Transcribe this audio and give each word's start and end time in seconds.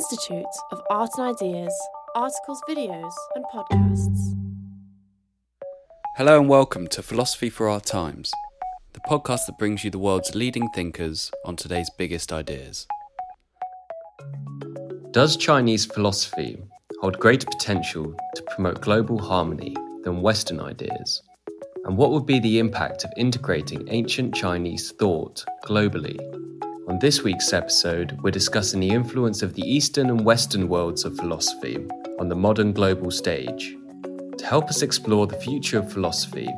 Institute 0.00 0.46
of 0.72 0.80
Art 0.88 1.10
and 1.18 1.36
Ideas, 1.36 1.78
articles, 2.14 2.62
videos, 2.66 3.12
and 3.34 3.44
podcasts. 3.52 4.34
Hello 6.16 6.40
and 6.40 6.48
welcome 6.48 6.86
to 6.86 7.02
Philosophy 7.02 7.50
for 7.50 7.68
Our 7.68 7.82
Times, 7.82 8.32
the 8.94 9.00
podcast 9.00 9.44
that 9.44 9.58
brings 9.58 9.84
you 9.84 9.90
the 9.90 9.98
world's 9.98 10.34
leading 10.34 10.70
thinkers 10.70 11.30
on 11.44 11.54
today's 11.54 11.90
biggest 11.98 12.32
ideas. 12.32 12.86
Does 15.10 15.36
Chinese 15.36 15.84
philosophy 15.84 16.56
hold 17.02 17.18
greater 17.18 17.46
potential 17.46 18.16
to 18.36 18.42
promote 18.54 18.80
global 18.80 19.18
harmony 19.18 19.76
than 20.04 20.22
Western 20.22 20.60
ideas? 20.60 21.20
And 21.84 21.98
what 21.98 22.10
would 22.12 22.24
be 22.24 22.40
the 22.40 22.58
impact 22.58 23.04
of 23.04 23.12
integrating 23.18 23.86
ancient 23.90 24.34
Chinese 24.34 24.92
thought 24.92 25.44
globally 25.62 26.16
on 26.90 26.98
this 26.98 27.22
week's 27.22 27.52
episode, 27.52 28.18
we're 28.20 28.32
discussing 28.32 28.80
the 28.80 28.88
influence 28.88 29.42
of 29.42 29.54
the 29.54 29.62
Eastern 29.62 30.10
and 30.10 30.24
Western 30.24 30.68
worlds 30.68 31.04
of 31.04 31.16
philosophy 31.16 31.78
on 32.18 32.28
the 32.28 32.34
modern 32.34 32.72
global 32.72 33.12
stage. 33.12 33.76
To 34.38 34.44
help 34.44 34.64
us 34.64 34.82
explore 34.82 35.28
the 35.28 35.36
future 35.36 35.78
of 35.78 35.92
philosophy, 35.92 36.48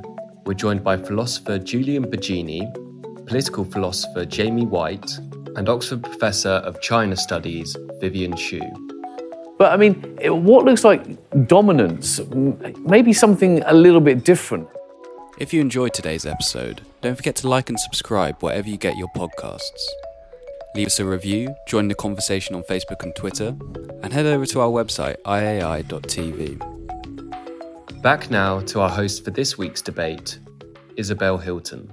we're 0.47 0.55
joined 0.55 0.83
by 0.83 0.97
philosopher 0.97 1.59
Julian 1.59 2.07
Baggini, 2.07 2.65
political 3.27 3.63
philosopher 3.63 4.25
Jamie 4.25 4.65
Whyte, 4.65 5.19
and 5.57 5.69
Oxford 5.69 6.03
Professor 6.03 6.63
of 6.65 6.81
China 6.81 7.15
Studies 7.15 7.77
Vivienne 8.01 8.35
Shue. 8.35 8.73
But 9.59 9.73
I 9.73 9.77
mean, 9.77 9.97
what 10.25 10.65
looks 10.65 10.83
like 10.83 11.03
dominance, 11.47 12.21
maybe 12.79 13.13
something 13.13 13.63
a 13.67 13.75
little 13.75 14.01
bit 14.01 14.25
different. 14.25 14.67
If 15.39 15.53
you 15.53 15.61
enjoyed 15.61 15.93
today's 15.93 16.25
episode, 16.25 16.81
don't 17.03 17.17
forget 17.17 17.37
to 17.37 17.49
like 17.49 17.69
and 17.69 17.79
subscribe 17.79 18.43
wherever 18.43 18.71
you 18.71 18.79
get 18.79 18.97
your 18.97 19.09
podcasts. 19.15 19.83
Leave 20.75 20.87
us 20.87 20.99
a 20.99 21.05
review, 21.05 21.55
join 21.67 21.89
the 21.89 21.95
conversation 21.95 22.55
on 22.55 22.63
Facebook 22.63 23.03
and 23.03 23.15
Twitter, 23.15 23.55
and 24.03 24.11
head 24.11 24.25
over 24.25 24.47
to 24.47 24.61
our 24.61 24.71
website, 24.71 25.17
iai.tv. 25.27 26.59
Back 28.01 28.31
now 28.31 28.61
to 28.61 28.81
our 28.81 28.89
host 28.89 29.23
for 29.23 29.31
this 29.31 29.59
week's 29.59 29.83
debate, 29.83 30.39
Isabel 30.97 31.37
Hilton. 31.37 31.93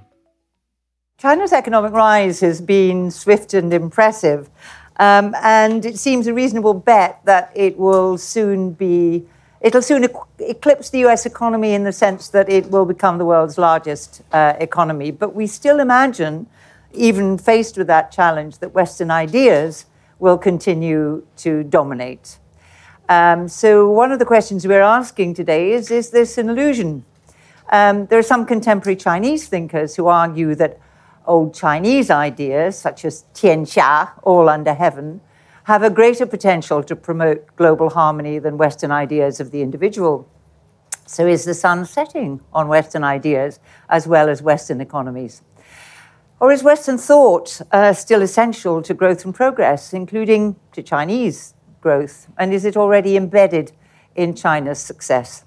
China's 1.18 1.52
economic 1.52 1.92
rise 1.92 2.40
has 2.40 2.62
been 2.62 3.10
swift 3.10 3.52
and 3.52 3.74
impressive, 3.74 4.48
um, 4.96 5.34
and 5.42 5.84
it 5.84 5.98
seems 5.98 6.26
a 6.26 6.32
reasonable 6.32 6.72
bet 6.72 7.20
that 7.26 7.52
it 7.54 7.76
will 7.76 8.16
soon 8.16 8.72
be. 8.72 9.26
It'll 9.60 9.82
soon 9.82 10.08
eclipse 10.38 10.88
the 10.88 11.04
US 11.04 11.26
economy 11.26 11.74
in 11.74 11.84
the 11.84 11.92
sense 11.92 12.28
that 12.30 12.48
it 12.48 12.70
will 12.70 12.86
become 12.86 13.18
the 13.18 13.26
world's 13.26 13.58
largest 13.58 14.22
uh, 14.32 14.54
economy. 14.58 15.10
But 15.10 15.34
we 15.34 15.46
still 15.46 15.80
imagine 15.80 16.46
even 16.92 17.38
faced 17.38 17.76
with 17.76 17.86
that 17.86 18.10
challenge, 18.10 18.58
that 18.58 18.74
Western 18.74 19.10
ideas 19.10 19.86
will 20.18 20.38
continue 20.38 21.26
to 21.36 21.62
dominate. 21.64 22.38
Um, 23.08 23.48
so, 23.48 23.90
one 23.90 24.12
of 24.12 24.18
the 24.18 24.24
questions 24.24 24.66
we're 24.66 24.80
asking 24.80 25.34
today 25.34 25.72
is 25.72 25.90
Is 25.90 26.10
this 26.10 26.38
an 26.38 26.48
illusion? 26.48 27.04
Um, 27.70 28.06
there 28.06 28.18
are 28.18 28.22
some 28.22 28.46
contemporary 28.46 28.96
Chinese 28.96 29.48
thinkers 29.48 29.96
who 29.96 30.06
argue 30.06 30.54
that 30.56 30.78
old 31.26 31.54
Chinese 31.54 32.10
ideas, 32.10 32.78
such 32.78 33.04
as 33.04 33.24
Tianxia, 33.34 34.10
all 34.22 34.48
under 34.48 34.74
heaven, 34.74 35.20
have 35.64 35.82
a 35.82 35.90
greater 35.90 36.26
potential 36.26 36.82
to 36.82 36.96
promote 36.96 37.54
global 37.56 37.90
harmony 37.90 38.38
than 38.38 38.58
Western 38.58 38.90
ideas 38.90 39.40
of 39.40 39.50
the 39.50 39.62
individual. 39.62 40.28
So, 41.06 41.26
is 41.26 41.44
the 41.44 41.54
sun 41.54 41.86
setting 41.86 42.40
on 42.52 42.68
Western 42.68 43.02
ideas 43.02 43.58
as 43.88 44.06
well 44.06 44.28
as 44.28 44.42
Western 44.42 44.80
economies? 44.80 45.42
Or 46.40 46.50
is 46.50 46.62
Western 46.62 46.96
thought 46.96 47.60
uh, 47.70 47.92
still 47.92 48.22
essential 48.22 48.80
to 48.82 48.94
growth 48.94 49.26
and 49.26 49.34
progress, 49.34 49.92
including 49.92 50.56
to 50.72 50.82
Chinese 50.82 51.54
growth? 51.82 52.28
And 52.38 52.54
is 52.54 52.64
it 52.64 52.76
already 52.78 53.16
embedded 53.16 53.72
in 54.14 54.34
China's 54.34 54.78
success? 54.78 55.44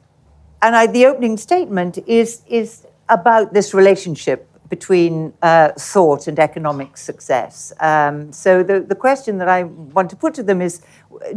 And 0.62 0.76
I, 0.76 0.86
the 0.86 1.08
opening 1.08 1.38
statement 1.38 1.98
is, 2.06 2.44
is 2.48 2.86
about 3.10 3.54
this 3.54 3.74
relationship 3.74 4.48
between 4.70 5.34
uh, 5.42 5.70
thought 5.78 6.28
and 6.28 6.40
economic 6.40 6.96
success. 6.96 7.74
Um, 7.80 8.32
so 8.32 8.64
the, 8.64 8.80
the 8.80 8.96
question 8.96 9.40
that 9.40 9.50
I 9.50 9.64
want 9.64 10.10
to 10.12 10.16
put 10.16 10.34
to 10.36 10.44
them 10.44 10.62
is 10.62 10.82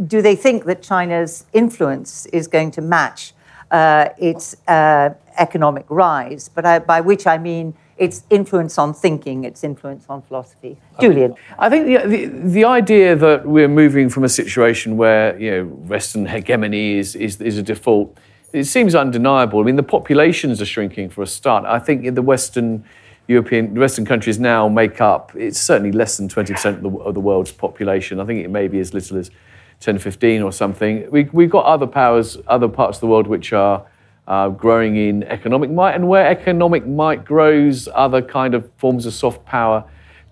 do 0.07 0.21
they 0.21 0.35
think 0.35 0.65
that 0.65 0.81
China's 0.81 1.45
influence 1.51 2.25
is 2.27 2.47
going 2.47 2.71
to 2.71 2.81
match 2.81 3.33
uh, 3.71 4.09
its 4.17 4.55
uh, 4.67 5.09
economic 5.37 5.85
rise? 5.89 6.47
But 6.47 6.65
I, 6.65 6.79
by 6.79 7.01
which 7.01 7.27
I 7.27 7.37
mean 7.37 7.73
its 7.97 8.23
influence 8.29 8.77
on 8.77 8.93
thinking, 8.93 9.43
its 9.43 9.63
influence 9.63 10.05
on 10.09 10.21
philosophy. 10.21 10.77
Julian. 10.99 11.35
I 11.57 11.69
think 11.69 11.85
the, 11.85 12.07
the, 12.07 12.25
the, 12.25 12.65
idea 12.65 13.15
that 13.15 13.45
we're 13.45 13.67
moving 13.67 14.09
from 14.09 14.23
a 14.23 14.29
situation 14.29 14.97
where 14.97 15.39
you 15.39 15.51
know, 15.51 15.65
Western 15.65 16.25
hegemony 16.25 16.97
is, 16.97 17.15
is, 17.15 17.41
is 17.41 17.57
a 17.57 17.63
default, 17.63 18.17
it 18.53 18.65
seems 18.65 18.95
undeniable. 18.95 19.59
I 19.59 19.63
mean, 19.63 19.75
the 19.75 19.83
populations 19.83 20.61
are 20.61 20.65
shrinking 20.65 21.09
for 21.09 21.21
a 21.23 21.27
start. 21.27 21.65
I 21.65 21.79
think 21.79 22.13
the 22.15 22.21
Western 22.21 22.83
European, 23.27 23.73
the 23.73 23.79
Western 23.79 24.05
countries 24.05 24.39
now 24.39 24.69
make 24.69 25.01
up, 25.01 25.31
it's 25.35 25.59
certainly 25.59 25.91
less 25.91 26.17
than 26.17 26.29
20% 26.29 26.65
of 26.77 26.81
the, 26.81 26.89
of 26.89 27.13
the 27.13 27.19
world's 27.19 27.51
population. 27.51 28.19
I 28.19 28.25
think 28.25 28.43
it 28.43 28.49
may 28.49 28.67
be 28.67 28.79
as 28.79 28.93
little 28.93 29.17
as 29.17 29.31
10, 29.79 29.99
15 29.99 30.41
or 30.41 30.51
something. 30.51 31.09
We, 31.11 31.25
we've 31.31 31.49
got 31.49 31.65
other 31.65 31.87
powers, 31.87 32.37
other 32.47 32.67
parts 32.67 32.97
of 32.97 33.01
the 33.01 33.07
world 33.07 33.27
which 33.27 33.53
are 33.53 33.85
uh, 34.27 34.49
growing 34.49 34.95
in 34.95 35.23
economic 35.23 35.71
might, 35.71 35.95
and 35.95 36.07
where 36.07 36.27
economic 36.27 36.85
might 36.85 37.23
grows, 37.23 37.87
other 37.93 38.21
kind 38.21 38.53
of 38.53 38.69
forms 38.77 39.05
of 39.05 39.13
soft 39.13 39.45
power 39.45 39.83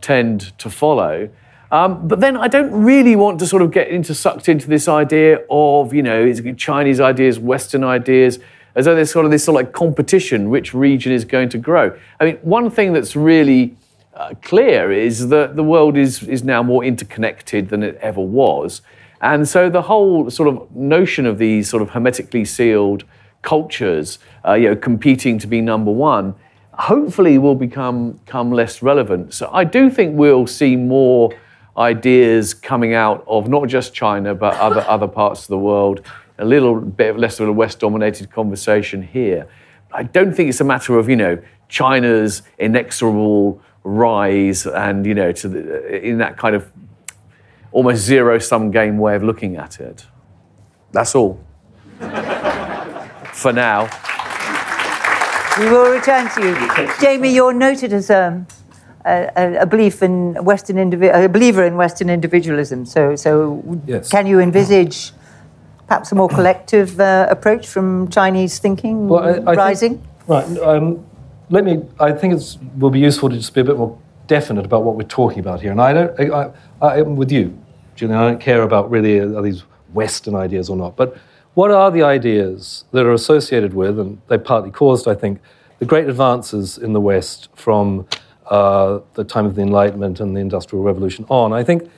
tend 0.02 0.58
to 0.60 0.70
follow. 0.70 1.30
Um, 1.72 2.08
but 2.08 2.20
then 2.20 2.38
I 2.38 2.48
don't 2.48 2.72
really 2.72 3.16
want 3.16 3.40
to 3.40 3.48
sort 3.48 3.62
of 3.62 3.72
get 3.72 3.88
into 3.88 4.14
sucked 4.14 4.50
into 4.50 4.68
this 4.68 4.88
idea 4.88 5.40
of 5.50 5.94
you 5.94 6.04
know 6.04 6.32
Chinese 6.54 7.00
ideas, 7.00 7.40
Western 7.40 7.84
ideas, 7.84 8.40
as 8.76 8.86
though 8.86 8.96
there's 8.96 9.12
sort 9.12 9.26
of 9.26 9.32
this 9.32 9.44
sort 9.44 9.60
of 9.60 9.66
like 9.66 9.74
competition, 9.74 10.50
which 10.50 10.74
region 10.74 11.12
is 11.12 11.26
going 11.26 11.50
to 11.50 11.58
grow. 11.58 11.98
I 12.20 12.26
mean, 12.26 12.36
one 12.38 12.70
thing 12.70 12.94
that's 12.94 13.16
really 13.16 13.76
uh, 14.14 14.34
clear 14.42 14.92
is 14.92 15.30
that 15.30 15.56
the 15.56 15.64
world 15.64 15.98
is 15.98 16.22
is 16.24 16.44
now 16.44 16.62
more 16.62 16.84
interconnected 16.84 17.70
than 17.70 17.82
it 17.82 17.98
ever 18.02 18.22
was, 18.22 18.82
and 19.22 19.48
so 19.48 19.70
the 19.70 19.84
whole 19.84 20.30
sort 20.30 20.50
of 20.50 20.76
notion 20.76 21.26
of 21.26 21.38
these 21.38 21.70
sort 21.70 21.82
of 21.82 21.90
hermetically 21.92 22.46
sealed 22.46 23.06
cultures, 23.46 24.20
uh, 24.46 24.54
you 24.54 24.70
know, 24.70 24.76
competing 24.76 25.40
to 25.40 25.48
be 25.48 25.62
number 25.62 25.92
one, 25.92 26.36
hopefully 26.74 27.38
will 27.38 27.56
become, 27.56 28.14
become 28.26 28.52
less 28.52 28.82
relevant. 28.82 29.34
So 29.34 29.50
I 29.54 29.64
do 29.64 29.90
think 29.90 30.18
we'll 30.18 30.48
see 30.48 30.76
more 30.76 31.32
ideas 31.78 32.54
coming 32.54 32.94
out 32.94 33.24
of 33.28 33.48
not 33.50 33.68
just 33.68 33.94
China 33.94 34.34
but 34.34 34.56
other 34.56 34.82
other 34.88 35.08
parts 35.08 35.44
of 35.44 35.48
the 35.48 35.58
world. 35.58 36.02
A 36.38 36.46
little 36.46 36.82
bit 36.82 37.18
less 37.18 37.40
of 37.40 37.48
a 37.48 37.54
West-dominated 37.54 38.30
conversation 38.30 39.02
here. 39.02 39.48
I 39.94 40.04
don't 40.04 40.34
think 40.34 40.50
it's 40.50 40.60
a 40.60 40.66
matter 40.66 40.98
of 40.98 41.08
you 41.08 41.16
know 41.16 41.42
China's 41.70 42.42
inexorable 42.58 43.62
rise 43.84 44.66
and 44.66 45.06
you 45.06 45.14
know 45.14 45.32
to 45.32 45.48
the, 45.48 46.06
in 46.06 46.18
that 46.18 46.38
kind 46.38 46.56
of 46.56 46.72
almost 47.72 48.04
zero-sum 48.04 48.72
game 48.72 48.98
way 48.98 49.16
of 49.16 49.24
looking 49.24 49.56
at 49.56 49.80
it. 49.80 50.06
That's 50.92 51.16
all 51.16 51.40
for 53.46 53.54
now. 53.54 53.82
We 55.60 55.70
will 55.70 55.92
return 55.92 56.28
to 56.34 56.42
you. 56.42 56.92
Jamie, 57.00 57.30
you're 57.30 57.54
noted 57.54 57.94
as 57.94 58.10
um, 58.10 58.48
a, 59.06 59.58
a, 59.62 59.66
belief 59.68 60.02
in 60.02 60.34
Western 60.44 60.78
indivi- 60.78 61.14
a 61.14 61.30
believer 61.30 61.64
in 61.64 61.76
Western 61.78 62.10
individualism. 62.10 62.88
So, 62.88 63.16
so 63.16 63.62
yes. 63.86 64.10
can 64.10 64.26
you 64.26 64.40
envisage 64.40 65.12
perhaps 65.88 66.12
a 66.12 66.16
more 66.16 66.28
collective 66.28 67.00
uh, 67.00 67.28
approach 67.30 67.68
from 67.68 68.10
Chinese 68.10 68.58
thinking 68.58 69.10
Well, 69.10 69.24
I- 69.24 69.30
I 69.30 69.34
think- 69.34 69.58
rising? 69.58 70.08
Right. 70.28 70.58
Um, 70.58 71.06
let 71.52 71.64
me. 71.64 71.84
I 72.00 72.14
think 72.14 72.34
it 72.34 72.58
will 72.80 72.90
be 72.90 73.00
useful 73.00 73.30
to 73.30 73.36
just 73.36 73.54
be 73.54 73.62
a 73.62 73.64
bit 73.64 73.78
more 73.78 73.96
definite 74.26 74.66
about 74.66 74.82
what 74.84 74.96
we're 74.96 75.04
talking 75.22 75.38
about 75.38 75.62
here. 75.62 75.70
And 75.70 75.80
I 75.80 75.94
don't. 75.94 76.20
I, 76.20 76.52
I, 76.82 77.00
I'm 77.02 77.16
with 77.16 77.32
you, 77.32 77.56
Julian. 77.96 78.20
I 78.20 78.28
don't 78.28 78.42
care 78.42 78.64
about 78.64 78.90
really 78.90 79.20
are 79.20 79.44
these 79.44 79.62
Western 79.94 80.34
ideas 80.34 80.68
or 80.68 80.76
not. 80.76 80.96
But 80.96 81.16
what 81.56 81.72
are 81.72 81.90
the 81.90 82.04
ideas 82.04 82.86
that 82.92 83.06
are 83.06 83.14
associated 83.14 83.74
with, 83.74 84.00
and 84.00 84.22
they 84.28 84.38
partly 84.38 84.72
caused, 84.72 85.08
I 85.08 85.16
think, 85.16 85.40
the 85.80 85.86
great 85.86 86.08
advances 86.08 86.78
in 86.78 86.94
the 86.94 87.02
West 87.02 87.50
from 87.56 88.08
uh, 88.46 89.00
the 89.14 89.24
time 89.24 89.46
of 89.46 89.56
the 89.56 89.62
Enlightenment 89.62 90.20
and 90.20 90.36
the 90.36 90.42
Industrial 90.42 90.84
Revolution 90.84 91.26
on? 91.30 91.54
I 91.54 91.64
think 91.64 91.90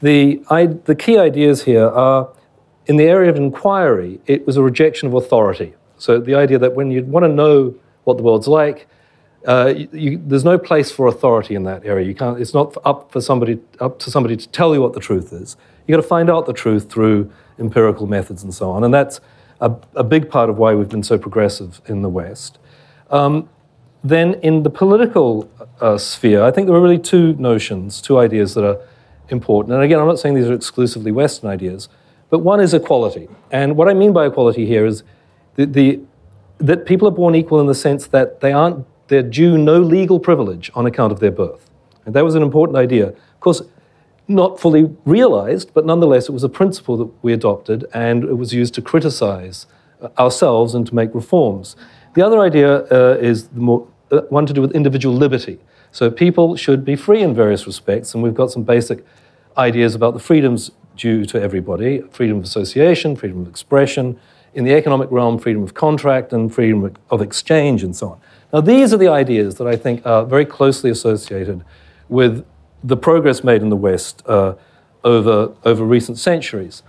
the 0.00 0.42
I, 0.50 0.66
the 0.66 0.94
key 0.94 1.18
ideas 1.18 1.62
here 1.62 1.86
are 1.86 2.28
in 2.86 2.96
the 2.96 3.04
area 3.04 3.30
of 3.30 3.36
inquiry. 3.36 4.20
It 4.26 4.46
was 4.46 4.56
a 4.56 4.62
rejection 4.62 5.08
of 5.08 5.14
authority. 5.14 5.74
So 5.98 6.18
the 6.18 6.34
idea 6.34 6.58
that 6.58 6.74
when 6.74 6.90
you 6.90 7.04
want 7.04 7.24
to 7.24 7.32
know 7.32 7.74
what 8.04 8.16
the 8.16 8.22
world's 8.22 8.48
like, 8.48 8.88
uh, 9.46 9.74
you, 9.92 10.20
there's 10.24 10.44
no 10.44 10.58
place 10.58 10.90
for 10.90 11.06
authority 11.06 11.54
in 11.54 11.64
that 11.64 11.84
area. 11.84 12.06
You 12.06 12.14
can't. 12.14 12.40
It's 12.40 12.54
not 12.54 12.76
up 12.84 13.12
for 13.12 13.20
somebody 13.20 13.60
up 13.78 13.98
to 14.00 14.10
somebody 14.10 14.36
to 14.36 14.48
tell 14.48 14.74
you 14.74 14.80
what 14.80 14.94
the 14.94 15.00
truth 15.00 15.32
is. 15.32 15.56
You've 15.86 15.96
got 15.96 16.02
to 16.02 16.08
find 16.08 16.30
out 16.30 16.46
the 16.46 16.52
truth 16.52 16.90
through 16.90 17.30
empirical 17.58 18.06
methods 18.06 18.42
and 18.42 18.54
so 18.54 18.70
on. 18.70 18.84
And 18.84 18.92
that's 18.92 19.20
a, 19.60 19.72
a 19.94 20.04
big 20.04 20.30
part 20.30 20.50
of 20.50 20.58
why 20.58 20.74
we've 20.74 20.88
been 20.88 21.02
so 21.02 21.18
progressive 21.18 21.80
in 21.86 22.02
the 22.02 22.08
West. 22.08 22.58
Um, 23.10 23.48
then 24.04 24.34
in 24.42 24.62
the 24.62 24.70
political 24.70 25.48
uh, 25.80 25.96
sphere, 25.96 26.42
I 26.42 26.50
think 26.50 26.66
there 26.66 26.76
are 26.76 26.80
really 26.80 26.98
two 26.98 27.34
notions, 27.34 28.02
two 28.02 28.18
ideas 28.18 28.54
that 28.54 28.64
are 28.64 28.78
important. 29.28 29.74
And 29.74 29.82
again, 29.82 30.00
I'm 30.00 30.06
not 30.06 30.18
saying 30.18 30.34
these 30.34 30.48
are 30.48 30.54
exclusively 30.54 31.12
Western 31.12 31.48
ideas, 31.50 31.88
but 32.30 32.40
one 32.40 32.60
is 32.60 32.74
equality. 32.74 33.28
And 33.50 33.76
what 33.76 33.88
I 33.88 33.94
mean 33.94 34.12
by 34.12 34.26
equality 34.26 34.66
here 34.66 34.86
is 34.86 35.04
the, 35.54 35.66
the, 35.66 36.00
that 36.58 36.86
people 36.86 37.06
are 37.06 37.12
born 37.12 37.34
equal 37.34 37.60
in 37.60 37.66
the 37.66 37.74
sense 37.74 38.06
that 38.08 38.40
they 38.40 38.52
aren't, 38.52 38.86
they're 39.08 39.22
due 39.22 39.58
no 39.58 39.78
legal 39.78 40.18
privilege 40.18 40.70
on 40.74 40.86
account 40.86 41.12
of 41.12 41.20
their 41.20 41.30
birth. 41.30 41.70
And 42.04 42.14
that 42.14 42.24
was 42.24 42.34
an 42.34 42.42
important 42.42 42.76
idea. 42.76 43.08
Of 43.08 43.40
course, 43.40 43.62
not 44.32 44.58
fully 44.58 44.94
realized, 45.04 45.72
but 45.74 45.86
nonetheless, 45.86 46.28
it 46.28 46.32
was 46.32 46.44
a 46.44 46.48
principle 46.48 46.96
that 46.96 47.10
we 47.22 47.32
adopted 47.32 47.84
and 47.94 48.24
it 48.24 48.36
was 48.36 48.52
used 48.52 48.74
to 48.74 48.82
criticize 48.82 49.66
uh, 50.00 50.08
ourselves 50.18 50.74
and 50.74 50.86
to 50.86 50.94
make 50.94 51.14
reforms. 51.14 51.76
The 52.14 52.22
other 52.22 52.40
idea 52.40 52.84
uh, 52.90 53.18
is 53.20 53.50
more, 53.52 53.86
uh, 54.10 54.22
one 54.28 54.46
to 54.46 54.52
do 54.52 54.60
with 54.60 54.72
individual 54.72 55.14
liberty. 55.14 55.58
So 55.90 56.10
people 56.10 56.56
should 56.56 56.84
be 56.84 56.96
free 56.96 57.22
in 57.22 57.34
various 57.34 57.66
respects, 57.66 58.14
and 58.14 58.22
we've 58.22 58.34
got 58.34 58.50
some 58.50 58.62
basic 58.62 59.04
ideas 59.56 59.94
about 59.94 60.14
the 60.14 60.20
freedoms 60.20 60.70
due 60.96 61.24
to 61.26 61.40
everybody 61.40 62.02
freedom 62.10 62.38
of 62.38 62.44
association, 62.44 63.16
freedom 63.16 63.42
of 63.42 63.48
expression, 63.48 64.18
in 64.54 64.64
the 64.64 64.74
economic 64.74 65.10
realm, 65.10 65.38
freedom 65.38 65.62
of 65.62 65.74
contract, 65.74 66.32
and 66.32 66.54
freedom 66.54 66.94
of 67.10 67.22
exchange, 67.22 67.82
and 67.82 67.96
so 67.96 68.10
on. 68.10 68.20
Now, 68.52 68.60
these 68.60 68.92
are 68.92 68.98
the 68.98 69.08
ideas 69.08 69.54
that 69.56 69.66
I 69.66 69.76
think 69.76 70.04
are 70.06 70.24
very 70.24 70.44
closely 70.44 70.90
associated 70.90 71.64
with 72.08 72.44
the 72.84 72.96
progress 72.96 73.44
made 73.44 73.62
in 73.62 73.68
the 73.68 73.76
West 73.76 74.22
uh, 74.26 74.54
over, 75.04 75.54
over 75.64 75.84
recent 75.84 76.18
centuries. 76.18 76.82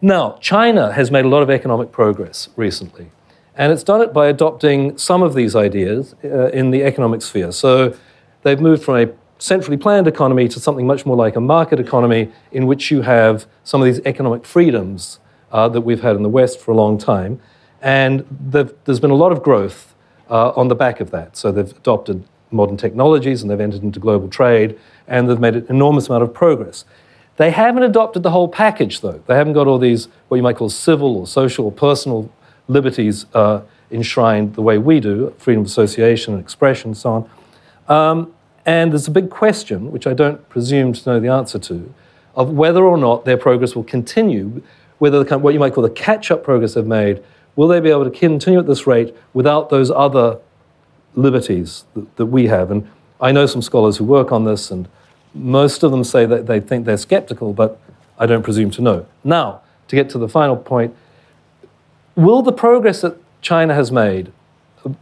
Now, 0.00 0.36
China 0.40 0.92
has 0.92 1.10
made 1.10 1.24
a 1.24 1.28
lot 1.28 1.42
of 1.42 1.50
economic 1.50 1.92
progress 1.92 2.48
recently, 2.56 3.10
and 3.54 3.72
it's 3.72 3.84
done 3.84 4.00
it 4.00 4.12
by 4.12 4.26
adopting 4.26 4.98
some 4.98 5.22
of 5.22 5.34
these 5.34 5.54
ideas 5.54 6.14
uh, 6.24 6.48
in 6.48 6.70
the 6.70 6.82
economic 6.82 7.22
sphere. 7.22 7.52
So 7.52 7.96
they've 8.42 8.60
moved 8.60 8.82
from 8.82 8.96
a 8.96 9.12
centrally 9.38 9.76
planned 9.76 10.06
economy 10.06 10.48
to 10.48 10.60
something 10.60 10.86
much 10.86 11.04
more 11.04 11.16
like 11.16 11.36
a 11.36 11.40
market 11.40 11.80
economy 11.80 12.30
in 12.52 12.66
which 12.66 12.90
you 12.90 13.02
have 13.02 13.46
some 13.64 13.80
of 13.80 13.86
these 13.86 14.00
economic 14.04 14.44
freedoms 14.44 15.18
uh, 15.50 15.68
that 15.68 15.80
we've 15.82 16.02
had 16.02 16.16
in 16.16 16.22
the 16.22 16.28
West 16.28 16.60
for 16.60 16.70
a 16.70 16.76
long 16.76 16.96
time. 16.98 17.40
And 17.80 18.24
there's 18.30 19.00
been 19.00 19.10
a 19.10 19.16
lot 19.16 19.32
of 19.32 19.42
growth 19.42 19.94
uh, 20.30 20.50
on 20.50 20.68
the 20.68 20.74
back 20.74 21.00
of 21.00 21.10
that. 21.10 21.36
So 21.36 21.50
they've 21.50 21.70
adopted 21.70 22.24
modern 22.52 22.76
technologies 22.76 23.42
and 23.42 23.50
they've 23.50 23.60
entered 23.60 23.82
into 23.82 23.98
global 24.00 24.28
trade 24.28 24.78
and 25.06 25.28
they've 25.28 25.40
made 25.40 25.56
an 25.56 25.66
enormous 25.68 26.08
amount 26.08 26.22
of 26.22 26.32
progress. 26.32 26.84
They 27.36 27.50
haven't 27.50 27.82
adopted 27.82 28.22
the 28.22 28.30
whole 28.30 28.48
package, 28.48 29.00
though. 29.00 29.22
They 29.26 29.34
haven't 29.34 29.54
got 29.54 29.66
all 29.66 29.78
these, 29.78 30.08
what 30.28 30.36
you 30.36 30.42
might 30.42 30.56
call 30.56 30.68
civil 30.68 31.16
or 31.16 31.26
social 31.26 31.64
or 31.64 31.72
personal 31.72 32.30
liberties 32.68 33.26
uh, 33.34 33.62
enshrined 33.90 34.54
the 34.54 34.62
way 34.62 34.78
we 34.78 35.00
do 35.00 35.34
freedom 35.38 35.62
of 35.62 35.66
association 35.66 36.34
and 36.34 36.42
expression 36.42 36.90
and 36.90 36.96
so 36.96 37.10
on. 37.10 37.30
Um, 37.88 38.34
and 38.64 38.92
there's 38.92 39.08
a 39.08 39.12
big 39.12 39.30
question, 39.30 39.90
which 39.90 40.06
I 40.06 40.14
don't 40.14 40.48
presume 40.48 40.92
to 40.92 41.10
know 41.10 41.20
the 41.20 41.28
answer 41.28 41.58
to, 41.58 41.92
of 42.34 42.50
whether 42.50 42.84
or 42.84 42.96
not 42.96 43.24
their 43.24 43.36
progress 43.36 43.74
will 43.74 43.84
continue, 43.84 44.62
whether 44.98 45.22
the, 45.22 45.38
what 45.38 45.52
you 45.52 45.60
might 45.60 45.74
call 45.74 45.82
the 45.82 45.90
catch 45.90 46.30
up 46.30 46.44
progress 46.44 46.74
they've 46.74 46.86
made, 46.86 47.22
will 47.56 47.68
they 47.68 47.80
be 47.80 47.90
able 47.90 48.04
to 48.04 48.10
continue 48.10 48.58
at 48.58 48.66
this 48.66 48.86
rate 48.86 49.14
without 49.34 49.68
those 49.68 49.90
other 49.90 50.38
liberties 51.14 51.84
that, 51.94 52.16
that 52.16 52.26
we 52.26 52.46
have? 52.46 52.70
And 52.70 52.88
I 53.20 53.32
know 53.32 53.46
some 53.46 53.62
scholars 53.62 53.96
who 53.96 54.04
work 54.04 54.32
on 54.32 54.44
this, 54.44 54.70
and 54.70 54.88
most 55.34 55.82
of 55.82 55.90
them 55.90 56.04
say 56.04 56.26
that 56.26 56.46
they 56.46 56.60
think 56.60 56.86
they're 56.86 56.96
skeptical, 56.96 57.52
but 57.52 57.80
I 58.18 58.26
don't 58.26 58.42
presume 58.42 58.70
to 58.72 58.82
know. 58.82 59.06
Now, 59.24 59.62
to 59.88 59.96
get 59.96 60.10
to 60.10 60.18
the 60.18 60.28
final 60.28 60.56
point, 60.56 60.94
will 62.16 62.42
the 62.42 62.52
progress 62.52 63.00
that 63.00 63.16
China 63.40 63.74
has 63.74 63.90
made 63.90 64.32
um, 64.84 64.96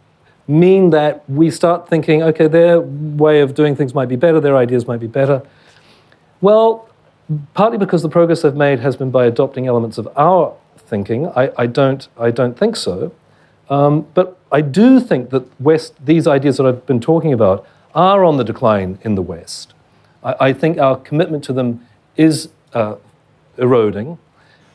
mean 0.47 0.91
that 0.91 1.29
we 1.29 1.51
start 1.51 1.89
thinking, 1.89 2.23
okay, 2.23 2.47
their 2.47 2.81
way 2.81 3.41
of 3.41 3.55
doing 3.55 3.77
things 3.77 3.95
might 3.95 4.09
be 4.09 4.17
better, 4.17 4.41
their 4.41 4.57
ideas 4.57 4.87
might 4.87 5.01
be 5.01 5.07
better? 5.07 5.43
Well, 6.41 6.89
partly 7.55 7.79
because 7.79 8.03
the 8.03 8.09
progress 8.09 8.43
they've 8.43 8.55
made 8.55 8.81
has 8.81 8.97
been 8.97 9.11
by 9.11 9.27
adopting 9.27 9.67
elements 9.67 9.99
of 9.99 10.09
our 10.17 10.55
thinking. 10.77 11.29
I, 11.29 11.51
I 11.57 11.67
don't, 11.67 12.09
I 12.19 12.31
don't 12.31 12.59
think 12.59 12.77
so. 12.77 13.13
Um, 13.71 14.07
but 14.15 14.37
I 14.53 14.61
do 14.61 15.01
think 15.01 15.31
that 15.31 15.45
West, 15.61 15.95
these 16.05 16.27
ideas 16.27 16.57
that 16.57 16.67
I've 16.67 16.85
been 16.87 17.01
talking 17.01 17.33
about 17.33 17.67
are 17.95 18.25
on 18.25 18.37
the 18.37 18.45
decline 18.45 18.99
in 19.03 19.15
the 19.15 19.23
West. 19.23 19.75
I, 20.23 20.35
I 20.41 20.53
think 20.53 20.79
our 20.79 20.97
commitment 20.97 21.45
to 21.45 21.53
them 21.53 21.87
is 22.17 22.49
uh, 22.75 22.97
eroding, 23.57 24.19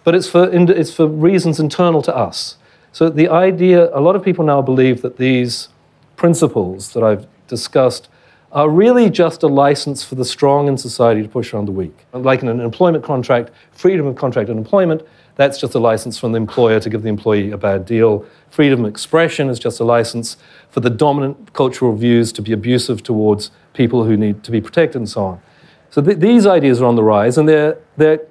but 0.05 0.15
it's 0.15 0.29
for, 0.29 0.49
it's 0.51 0.93
for 0.93 1.07
reasons 1.07 1.59
internal 1.59 2.01
to 2.03 2.15
us. 2.15 2.57
So 2.93 3.09
the 3.09 3.27
idea, 3.27 3.93
a 3.93 3.99
lot 3.99 4.15
of 4.15 4.23
people 4.23 4.45
now 4.45 4.61
believe 4.61 5.01
that 5.01 5.17
these 5.17 5.67
principles 6.15 6.93
that 6.93 7.03
I've 7.03 7.27
discussed 7.47 8.07
are 8.53 8.69
really 8.69 9.09
just 9.09 9.43
a 9.43 9.47
license 9.47 10.01
for 10.01 10.15
the 10.15 10.23
strong 10.23 10.69
in 10.69 10.77
society 10.77 11.21
to 11.21 11.27
push 11.27 11.53
around 11.53 11.65
the 11.65 11.73
weak. 11.73 12.05
Like 12.13 12.41
in 12.41 12.47
an 12.47 12.61
employment 12.61 13.03
contract, 13.03 13.51
freedom 13.73 14.07
of 14.07 14.15
contract 14.15 14.49
and 14.49 14.57
employment, 14.57 15.01
that's 15.35 15.59
just 15.59 15.75
a 15.75 15.79
license 15.79 16.17
from 16.17 16.31
the 16.31 16.37
employer 16.37 16.79
to 16.79 16.89
give 16.89 17.03
the 17.03 17.09
employee 17.09 17.51
a 17.51 17.57
bad 17.57 17.85
deal. 17.85 18.25
Freedom 18.49 18.85
of 18.85 18.89
expression 18.89 19.49
is 19.49 19.59
just 19.59 19.79
a 19.79 19.83
license 19.83 20.37
for 20.69 20.79
the 20.79 20.89
dominant 20.89 21.53
cultural 21.53 21.95
views 21.95 22.31
to 22.33 22.41
be 22.41 22.53
abusive 22.53 23.03
towards 23.03 23.51
people 23.73 24.05
who 24.05 24.15
need 24.15 24.43
to 24.43 24.51
be 24.51 24.61
protected 24.61 24.95
and 24.95 25.09
so 25.09 25.23
on. 25.25 25.41
So 25.89 26.01
th- 26.01 26.19
these 26.19 26.47
ideas 26.47 26.81
are 26.81 26.85
on 26.85 26.95
the 26.95 27.03
rise, 27.03 27.37
and 27.37 27.47
they're, 27.47 27.77
they're 27.97 28.21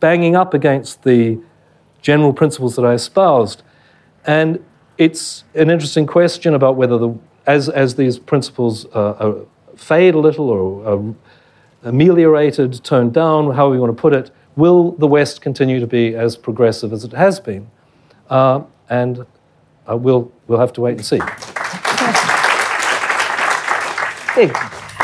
banging 0.00 0.36
up 0.36 0.54
against 0.54 1.02
the 1.02 1.38
general 2.02 2.32
principles 2.32 2.76
that 2.76 2.84
I 2.84 2.92
espoused. 2.92 3.62
And 4.26 4.62
it's 4.98 5.44
an 5.54 5.70
interesting 5.70 6.06
question 6.06 6.54
about 6.54 6.76
whether, 6.76 6.98
the, 6.98 7.18
as, 7.46 7.68
as 7.68 7.94
these 7.94 8.18
principles 8.18 8.86
uh, 8.92 9.44
fade 9.76 10.14
a 10.14 10.18
little 10.18 10.50
or 10.50 10.86
are 10.86 11.14
ameliorated, 11.82 12.84
toned 12.84 13.12
down, 13.14 13.52
however 13.54 13.74
you 13.74 13.80
want 13.80 13.96
to 13.96 14.00
put 14.00 14.12
it, 14.12 14.30
will 14.56 14.92
the 14.92 15.06
West 15.06 15.40
continue 15.40 15.80
to 15.80 15.86
be 15.86 16.14
as 16.14 16.36
progressive 16.36 16.92
as 16.92 17.04
it 17.04 17.12
has 17.12 17.40
been? 17.40 17.70
Uh, 18.30 18.62
and 18.88 19.26
uh, 19.88 19.96
we'll, 19.96 20.30
we'll 20.46 20.60
have 20.60 20.72
to 20.74 20.80
wait 20.80 20.96
and 20.96 21.04
see. 21.04 21.18
Big. 24.34 24.56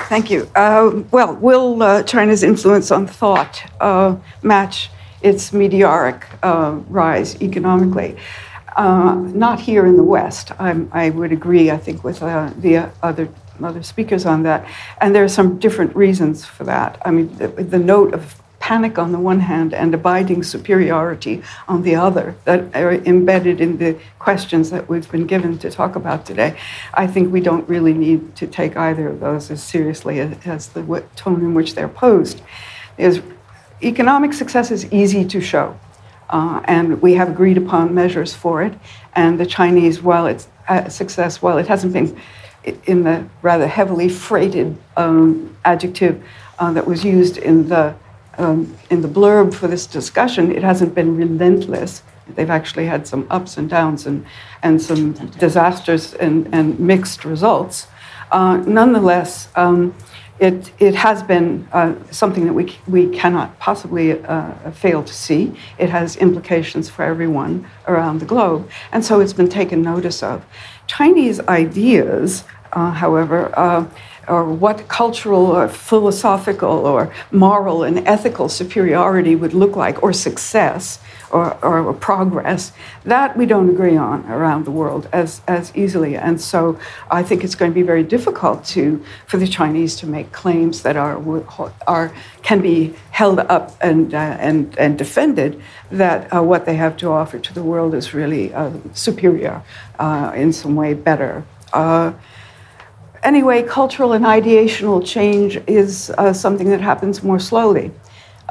Thank 0.08 0.30
you. 0.30 0.50
Uh, 0.56 1.02
well, 1.12 1.36
will 1.36 1.80
uh, 1.82 2.02
China's 2.02 2.42
influence 2.42 2.90
on 2.90 3.06
thought 3.06 3.62
uh, 3.80 4.16
match 4.42 4.90
its 5.22 5.52
meteoric 5.52 6.26
uh, 6.42 6.80
rise 6.88 7.40
economically? 7.40 8.16
Uh, 8.76 9.14
not 9.14 9.60
here 9.60 9.86
in 9.86 9.96
the 9.96 10.02
West. 10.02 10.50
I'm, 10.58 10.90
i 10.92 11.10
would 11.10 11.32
agree, 11.32 11.70
I 11.70 11.76
think, 11.76 12.02
with 12.02 12.22
uh, 12.22 12.50
the 12.58 12.90
other 13.02 13.28
other 13.62 13.82
speakers 13.82 14.24
on 14.24 14.42
that. 14.42 14.66
And 15.00 15.14
there 15.14 15.22
are 15.22 15.28
some 15.28 15.58
different 15.58 15.94
reasons 15.94 16.46
for 16.46 16.64
that. 16.64 17.00
I 17.04 17.10
mean, 17.10 17.36
the, 17.36 17.48
the 17.48 17.78
note 17.78 18.14
of 18.14 18.39
panic 18.70 19.00
on 19.00 19.10
the 19.10 19.18
one 19.18 19.40
hand 19.40 19.74
and 19.74 19.92
abiding 19.92 20.44
superiority 20.44 21.42
on 21.66 21.82
the 21.82 21.96
other 21.96 22.36
that 22.44 22.60
are 22.76 22.92
embedded 22.92 23.60
in 23.60 23.78
the 23.78 23.98
questions 24.20 24.70
that 24.70 24.88
we've 24.88 25.10
been 25.10 25.26
given 25.26 25.58
to 25.58 25.68
talk 25.68 25.96
about 25.96 26.24
today. 26.24 26.56
I 26.94 27.08
think 27.08 27.32
we 27.32 27.40
don't 27.40 27.68
really 27.68 27.92
need 27.92 28.36
to 28.36 28.46
take 28.46 28.76
either 28.76 29.08
of 29.08 29.18
those 29.18 29.50
as 29.50 29.60
seriously 29.60 30.20
as, 30.20 30.68
the 30.68 31.04
tone 31.16 31.40
in 31.40 31.52
which 31.52 31.74
they're 31.74 31.88
posed. 31.88 32.42
Is 32.96 33.20
economic 33.82 34.32
success 34.34 34.70
is 34.70 34.82
easy 34.92 35.24
to 35.24 35.40
show. 35.40 35.76
Uh, 36.28 36.60
and 36.66 37.02
we 37.02 37.14
have 37.14 37.28
agreed 37.28 37.58
upon 37.58 37.92
measures 37.92 38.32
for 38.34 38.62
it. 38.62 38.74
And 39.16 39.40
the 39.40 39.46
Chinese, 39.46 40.00
while 40.00 40.28
it's 40.28 40.46
a 40.68 40.88
success, 40.88 41.42
while 41.42 41.58
it 41.58 41.66
hasn't 41.66 41.92
been 41.92 42.16
in 42.84 43.02
the 43.02 43.26
rather 43.42 43.66
heavily 43.66 44.08
freighted 44.08 44.76
um, 44.96 45.56
adjective 45.64 46.22
uh, 46.60 46.72
that 46.74 46.86
was 46.86 47.04
used 47.04 47.36
in 47.36 47.68
the 47.68 47.96
um, 48.40 48.76
in 48.90 49.02
the 49.02 49.08
blurb 49.08 49.52
for 49.54 49.68
this 49.68 49.86
discussion, 49.86 50.50
it 50.50 50.62
hasn't 50.62 50.94
been 50.94 51.16
relentless. 51.16 52.02
They've 52.34 52.50
actually 52.50 52.86
had 52.86 53.06
some 53.06 53.26
ups 53.30 53.56
and 53.56 53.68
downs 53.68 54.06
and, 54.06 54.24
and 54.62 54.80
some 54.80 55.12
disasters 55.38 56.14
and, 56.14 56.48
and 56.54 56.78
mixed 56.78 57.24
results. 57.24 57.86
Uh, 58.30 58.58
nonetheless, 58.58 59.48
um, 59.56 59.94
it, 60.38 60.72
it 60.78 60.94
has 60.94 61.22
been 61.22 61.68
uh, 61.72 61.94
something 62.10 62.46
that 62.46 62.54
we, 62.54 62.74
we 62.86 63.08
cannot 63.10 63.58
possibly 63.58 64.22
uh, 64.24 64.70
fail 64.70 65.02
to 65.04 65.12
see. 65.12 65.52
It 65.78 65.90
has 65.90 66.16
implications 66.16 66.88
for 66.88 67.02
everyone 67.02 67.66
around 67.86 68.20
the 68.20 68.26
globe, 68.26 68.70
and 68.92 69.04
so 69.04 69.20
it's 69.20 69.34
been 69.34 69.50
taken 69.50 69.82
notice 69.82 70.22
of. 70.22 70.44
Chinese 70.86 71.40
ideas, 71.40 72.44
uh, 72.72 72.90
however, 72.90 73.52
uh, 73.58 73.86
or 74.28 74.44
what 74.44 74.88
cultural 74.88 75.46
or 75.46 75.68
philosophical 75.68 76.86
or 76.86 77.12
moral 77.30 77.82
and 77.82 77.98
ethical 78.06 78.48
superiority 78.48 79.34
would 79.34 79.54
look 79.54 79.76
like, 79.76 80.02
or 80.02 80.12
success, 80.12 80.98
or, 81.30 81.56
or 81.64 81.92
progress, 81.94 82.72
that 83.04 83.36
we 83.36 83.46
don't 83.46 83.70
agree 83.70 83.96
on 83.96 84.24
around 84.26 84.64
the 84.64 84.70
world 84.70 85.08
as, 85.12 85.40
as 85.46 85.74
easily. 85.76 86.16
And 86.16 86.40
so 86.40 86.78
I 87.10 87.22
think 87.22 87.44
it's 87.44 87.54
going 87.54 87.70
to 87.70 87.74
be 87.74 87.82
very 87.82 88.02
difficult 88.02 88.64
to, 88.66 89.02
for 89.26 89.36
the 89.36 89.46
Chinese 89.46 89.96
to 89.96 90.06
make 90.06 90.32
claims 90.32 90.82
that 90.82 90.96
are, 90.96 91.16
are, 91.86 92.12
can 92.42 92.60
be 92.60 92.94
held 93.10 93.38
up 93.38 93.76
and, 93.80 94.12
uh, 94.12 94.18
and, 94.18 94.76
and 94.78 94.98
defended 94.98 95.60
that 95.90 96.32
uh, 96.34 96.42
what 96.42 96.66
they 96.66 96.74
have 96.76 96.96
to 96.98 97.10
offer 97.10 97.38
to 97.38 97.54
the 97.54 97.62
world 97.62 97.94
is 97.94 98.12
really 98.12 98.52
uh, 98.52 98.72
superior, 98.92 99.62
uh, 99.98 100.32
in 100.34 100.52
some 100.52 100.74
way 100.74 100.94
better. 100.94 101.44
Anyway, 103.22 103.62
cultural 103.62 104.12
and 104.12 104.24
ideational 104.24 105.04
change 105.04 105.56
is 105.66 106.10
uh, 106.16 106.32
something 106.32 106.70
that 106.70 106.80
happens 106.80 107.22
more 107.22 107.38
slowly 107.38 107.90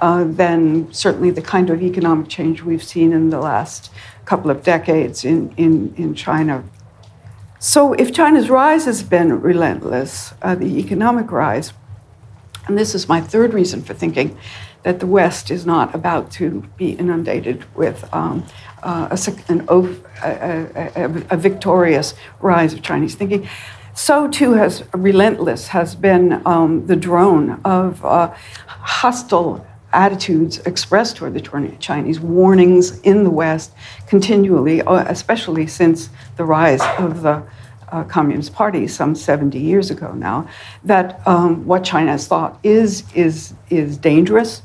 uh, 0.02 0.24
than 0.26 0.92
certainly 0.94 1.32
the 1.32 1.42
kind 1.42 1.70
of 1.72 1.82
economic 1.82 2.28
change 2.28 2.62
we've 2.62 2.84
seen 2.84 3.12
in 3.12 3.32
the 3.32 3.40
last 3.40 3.92
couple 4.26 4.52
of 4.52 4.62
decades 4.62 5.26
in, 5.26 5.52
in, 5.58 5.94
in 5.96 6.14
China. 6.14 6.64
So, 7.58 7.94
if 7.94 8.14
China's 8.14 8.50
rise 8.50 8.86
has 8.86 9.04
been 9.04 9.42
relentless, 9.42 10.34
uh, 10.42 10.56
the 10.56 10.78
economic 10.80 11.32
rise, 11.32 11.74
and 12.68 12.78
this 12.78 12.94
is 12.94 13.10
my 13.10 13.20
third 13.20 13.54
reason 13.54 13.82
for 13.82 13.96
thinking 13.96 14.38
that 14.84 15.00
the 15.00 15.08
West 15.08 15.52
is 15.52 15.66
not 15.66 15.94
about 15.94 16.32
to 16.32 16.64
be 16.78 16.92
inundated 16.92 17.66
with 17.76 18.08
um, 18.14 18.46
uh, 18.84 19.10
a, 19.12 19.52
an, 19.52 19.66
a, 19.68 19.80
a, 20.24 21.26
a, 21.32 21.38
victorious 21.38 22.14
rise 22.40 22.72
of 22.72 22.82
Chinese 22.82 23.16
thinking. 23.16 23.50
So 24.02 24.30
too 24.30 24.54
has 24.54 24.82
relentless 24.94 25.68
has 25.68 25.94
been 25.94 26.42
um, 26.46 26.88
the 26.88 26.96
drone 26.96 27.60
of 27.66 28.04
uh, 28.06 28.34
hostile 28.66 29.68
attitudes 29.92 30.60
expressed 30.60 31.18
toward 31.18 31.34
the 31.34 31.78
Chinese, 31.82 32.18
warnings 32.18 33.02
in 33.02 33.26
the 33.26 33.30
West 33.30 33.74
continually, 34.08 34.82
uh, 34.84 35.04
especially 35.10 35.68
since 35.68 36.10
the 36.38 36.46
rise 36.46 36.82
of 36.98 37.24
the 37.24 37.44
uh, 37.92 38.06
Communist 38.06 38.54
Party 38.54 38.88
some 38.88 39.16
70 39.16 39.60
years 39.60 39.92
ago 39.92 40.14
now, 40.14 40.48
that 40.86 41.22
um, 41.28 41.66
what 41.66 41.84
China 41.84 42.12
has 42.12 42.26
thought 42.26 42.58
is, 42.64 43.04
is, 43.14 43.54
is 43.70 43.98
dangerous. 43.98 44.62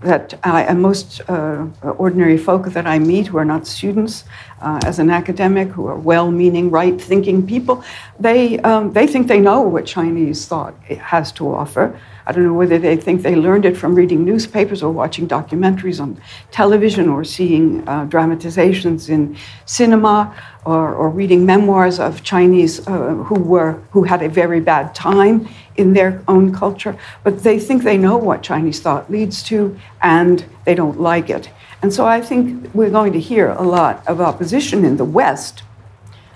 That 0.00 0.38
I, 0.44 0.72
most 0.74 1.20
uh, 1.28 1.66
ordinary 1.82 2.38
folk 2.38 2.66
that 2.66 2.86
I 2.86 3.00
meet 3.00 3.26
who 3.26 3.38
are 3.38 3.44
not 3.44 3.66
students, 3.66 4.24
uh, 4.60 4.78
as 4.84 4.98
an 5.00 5.10
academic, 5.10 5.68
who 5.68 5.86
are 5.88 5.96
well 5.96 6.30
meaning, 6.30 6.70
right 6.70 7.00
thinking 7.00 7.44
people, 7.44 7.82
they, 8.20 8.58
um, 8.60 8.92
they 8.92 9.08
think 9.08 9.26
they 9.26 9.40
know 9.40 9.60
what 9.60 9.86
Chinese 9.86 10.46
thought 10.46 10.74
has 10.84 11.32
to 11.32 11.52
offer. 11.52 11.98
I 12.28 12.32
don't 12.32 12.44
know 12.44 12.52
whether 12.52 12.78
they 12.78 12.94
think 12.94 13.22
they 13.22 13.34
learned 13.34 13.64
it 13.64 13.74
from 13.74 13.94
reading 13.94 14.22
newspapers 14.22 14.82
or 14.82 14.92
watching 14.92 15.26
documentaries 15.26 15.98
on 15.98 16.20
television 16.50 17.08
or 17.08 17.24
seeing 17.24 17.88
uh, 17.88 18.04
dramatizations 18.04 19.08
in 19.08 19.34
cinema 19.64 20.36
or, 20.66 20.94
or, 20.94 21.08
reading 21.08 21.46
memoirs 21.46 21.98
of 21.98 22.22
Chinese 22.22 22.86
uh, 22.86 23.14
who 23.14 23.36
were 23.36 23.80
who 23.92 24.02
had 24.02 24.22
a 24.22 24.28
very 24.28 24.60
bad 24.60 24.94
time 24.94 25.48
in 25.76 25.94
their 25.94 26.22
own 26.28 26.52
culture. 26.52 26.94
But 27.24 27.42
they 27.42 27.58
think 27.58 27.82
they 27.82 27.96
know 27.96 28.18
what 28.18 28.42
Chinese 28.42 28.78
thought 28.78 29.10
leads 29.10 29.42
to, 29.44 29.78
and 30.02 30.44
they 30.66 30.74
don't 30.74 31.00
like 31.00 31.30
it. 31.30 31.48
And 31.80 31.94
so 31.94 32.06
I 32.06 32.20
think 32.20 32.74
we're 32.74 32.90
going 32.90 33.14
to 33.14 33.20
hear 33.20 33.52
a 33.52 33.62
lot 33.62 34.06
of 34.06 34.20
opposition 34.20 34.84
in 34.84 34.98
the 34.98 35.04
West. 35.04 35.62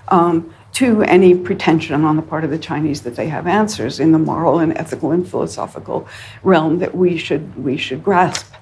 Um, 0.07 0.51
to 0.73 1.03
any 1.03 1.35
pretension 1.35 2.03
on 2.03 2.15
the 2.15 2.21
part 2.21 2.43
of 2.43 2.49
the 2.49 2.57
Chinese 2.57 3.03
that 3.03 3.15
they 3.15 3.27
have 3.27 3.45
answers 3.45 3.99
in 3.99 4.11
the 4.11 4.19
moral 4.19 4.59
and 4.59 4.75
ethical 4.77 5.11
and 5.11 5.27
philosophical 5.27 6.07
realm 6.41 6.79
that 6.79 6.95
we 6.95 7.17
should, 7.17 7.63
we 7.63 7.77
should 7.77 8.03
grasp. 8.03 8.53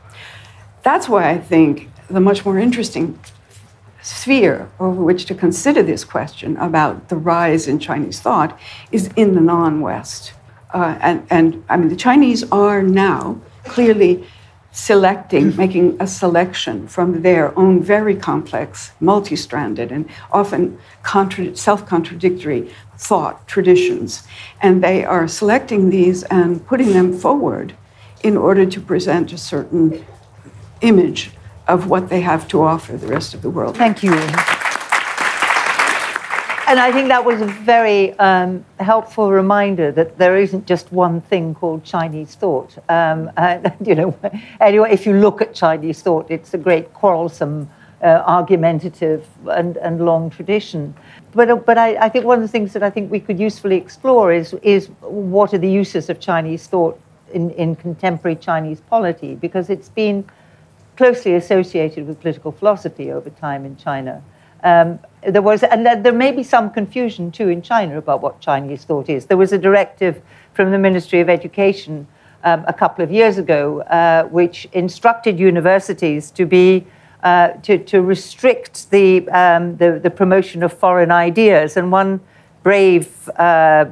That's 0.84 1.08
why 1.08 1.30
I 1.30 1.38
think 1.38 1.90
the 2.10 2.20
much 2.20 2.44
more 2.46 2.60
interesting 2.60 3.18
sphere 4.02 4.70
over 4.80 5.02
which 5.02 5.26
to 5.26 5.36
consider 5.36 5.84
this 5.84 6.04
question 6.04 6.58
about 6.58 7.08
the 7.10 7.16
rise 7.16 7.68
in 7.68 7.80
Chinese 7.80 8.20
thought 8.20 8.60
is 8.92 9.10
in 9.16 9.36
the 9.36 9.42
non 9.42 9.80
West. 9.80 10.34
Uh, 10.74 10.98
and, 11.02 11.26
and 11.30 11.64
I 11.70 11.78
mean, 11.78 11.90
the 11.90 11.96
Chinese 11.96 12.50
are 12.52 12.82
now 12.82 13.40
clearly 13.66 14.26
selecting, 14.72 15.56
making 15.64 15.98
a 16.00 16.08
selection 16.08 16.88
from 16.88 17.22
their 17.22 17.58
own 17.58 17.82
very 17.84 18.16
complex, 18.16 18.92
multi 19.00 19.36
stranded, 19.36 19.92
and 19.92 20.10
often 20.32 20.78
contra- 21.04 21.56
self 21.56 21.86
contradictory 21.86 22.72
thought 22.98 23.48
traditions. 23.48 24.24
And 24.62 24.84
they 24.84 25.04
are 25.04 25.28
selecting 25.28 25.90
these 25.90 26.24
and 26.24 26.66
putting 26.66 26.94
them 26.94 27.14
forward 27.14 27.76
in 28.24 28.38
order 28.38 28.66
to 28.66 28.80
present 28.80 29.34
a 29.34 29.38
certain 29.38 30.06
image 30.82 31.32
of 31.68 31.90
what 31.90 32.10
they 32.10 32.22
have 32.22 32.48
to 32.50 32.62
offer 32.62 32.98
the 32.98 33.08
rest 33.08 33.34
of 33.34 33.42
the 33.42 33.50
world. 33.50 33.78
Thank 33.78 34.04
you 34.04 34.12
and 36.72 36.80
I 36.80 36.90
think 36.94 37.10
that 37.10 37.26
was 37.26 37.42
a 37.42 37.48
very 37.48 38.18
um, 38.18 38.64
helpful 38.80 39.30
reminder 39.30 39.92
that 39.92 40.18
there 40.18 40.38
isn't 40.38 40.66
just 40.66 40.90
one 40.94 41.20
thing 41.20 41.54
called 41.54 41.84
Chinese 41.84 42.36
thought. 42.36 42.78
Um, 42.88 43.30
and, 43.36 43.76
you 43.86 43.94
know, 43.94 44.18
anyway, 44.62 44.94
if 44.94 45.06
you 45.06 45.12
look 45.12 45.42
at 45.42 45.54
Chinese 45.54 46.02
thought, 46.02 46.32
it's 46.32 46.54
a 46.54 46.58
great 46.58 46.94
quarrelsome, 46.94 47.70
uh, 48.02 48.24
argumentative, 48.26 49.28
and, 49.50 49.76
and 49.78 50.06
long 50.06 50.30
tradition. 50.30 50.94
But, 51.34 51.50
uh, 51.50 51.58
but 51.58 51.78
I, 51.78 52.06
I, 52.06 52.08
think 52.08 52.24
one 52.24 52.38
of 52.38 52.42
the 52.42 52.48
things 52.48 52.72
that 52.72 52.84
I 52.84 52.90
think 52.90 53.12
we 53.12 53.20
could 53.20 53.38
usefully 53.38 53.76
explore 53.76 54.32
is, 54.32 54.54
is 54.64 54.88
what 55.02 55.54
are 55.54 55.58
the 55.58 55.70
uses 55.70 56.10
of 56.10 56.22
Chinese 56.22 56.68
thought 56.68 56.98
in, 57.34 57.50
in 57.52 57.76
contemporary 57.76 58.38
Chinese 58.38 58.80
polity, 58.80 59.36
because 59.36 59.70
it's 59.70 59.90
been 59.90 60.24
closely 60.96 61.36
associated 61.36 62.08
with 62.08 62.22
political 62.22 62.54
philosophy 62.54 63.12
over 63.12 63.30
time 63.30 63.66
in 63.66 63.76
China. 63.76 64.24
Um, 64.64 65.00
there 65.28 65.42
was, 65.42 65.64
and 65.64 65.86
there 65.86 66.14
may 66.14 66.32
be 66.32 66.44
some 66.44 66.72
confusion 66.72 67.32
too 67.32 67.50
in 67.50 67.62
China 67.62 67.98
about 67.98 68.22
what 68.22 68.40
Chinese 68.40 68.84
thought 68.84 69.10
is. 69.10 69.26
There 69.26 69.38
was 69.38 69.54
a 69.54 69.58
directive 69.58 70.22
from 70.54 70.72
the 70.72 70.78
Ministry 70.78 71.20
of 71.20 71.30
Education 71.30 72.08
um, 72.44 72.64
a 72.68 72.74
couple 72.74 73.04
of 73.04 73.12
years 73.12 73.38
ago, 73.38 73.82
uh, 73.82 74.24
which 74.26 74.68
instructed 74.74 75.40
universities 75.40 76.32
to 76.32 76.46
be 76.46 76.86
uh, 77.24 77.50
to, 77.62 77.78
to 77.78 78.02
restrict 78.02 78.90
the, 78.90 79.30
um, 79.30 79.78
the, 79.78 80.00
the 80.02 80.10
promotion 80.10 80.64
of 80.64 80.74
foreign 80.74 81.12
ideas. 81.12 81.78
And 81.78 81.92
one 81.92 82.20
brave 82.64 83.30
uh, 83.38 83.86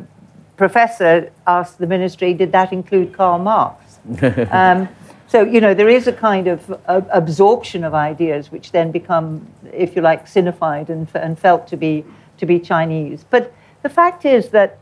professor 0.58 1.32
asked 1.46 1.78
the 1.78 1.86
ministry, 1.86 2.34
"Did 2.34 2.52
that 2.54 2.74
include 2.74 3.14
Karl 3.14 3.38
Marx?" 3.38 4.00
um, 4.52 4.90
so, 5.30 5.44
you 5.44 5.62
know, 5.62 5.76
there 5.76 5.90
is 5.90 6.08
a 6.08 6.12
kind 6.12 6.48
of 6.48 6.72
uh, 6.88 7.02
absorption 7.12 7.84
of 7.84 7.94
ideas 7.94 8.52
which 8.52 8.72
then 8.72 8.92
become, 8.92 9.46
if 9.72 9.96
you 9.96 10.02
like, 10.02 10.26
sinified 10.26 10.90
and, 10.90 11.08
and 11.14 11.38
felt 11.38 11.68
to 11.68 11.78
be, 11.78 12.04
to 12.40 12.48
be 12.48 12.60
Chinese. 12.60 13.24
But 13.30 13.54
the 13.84 13.90
fact 13.90 14.26
is 14.26 14.50
that, 14.50 14.80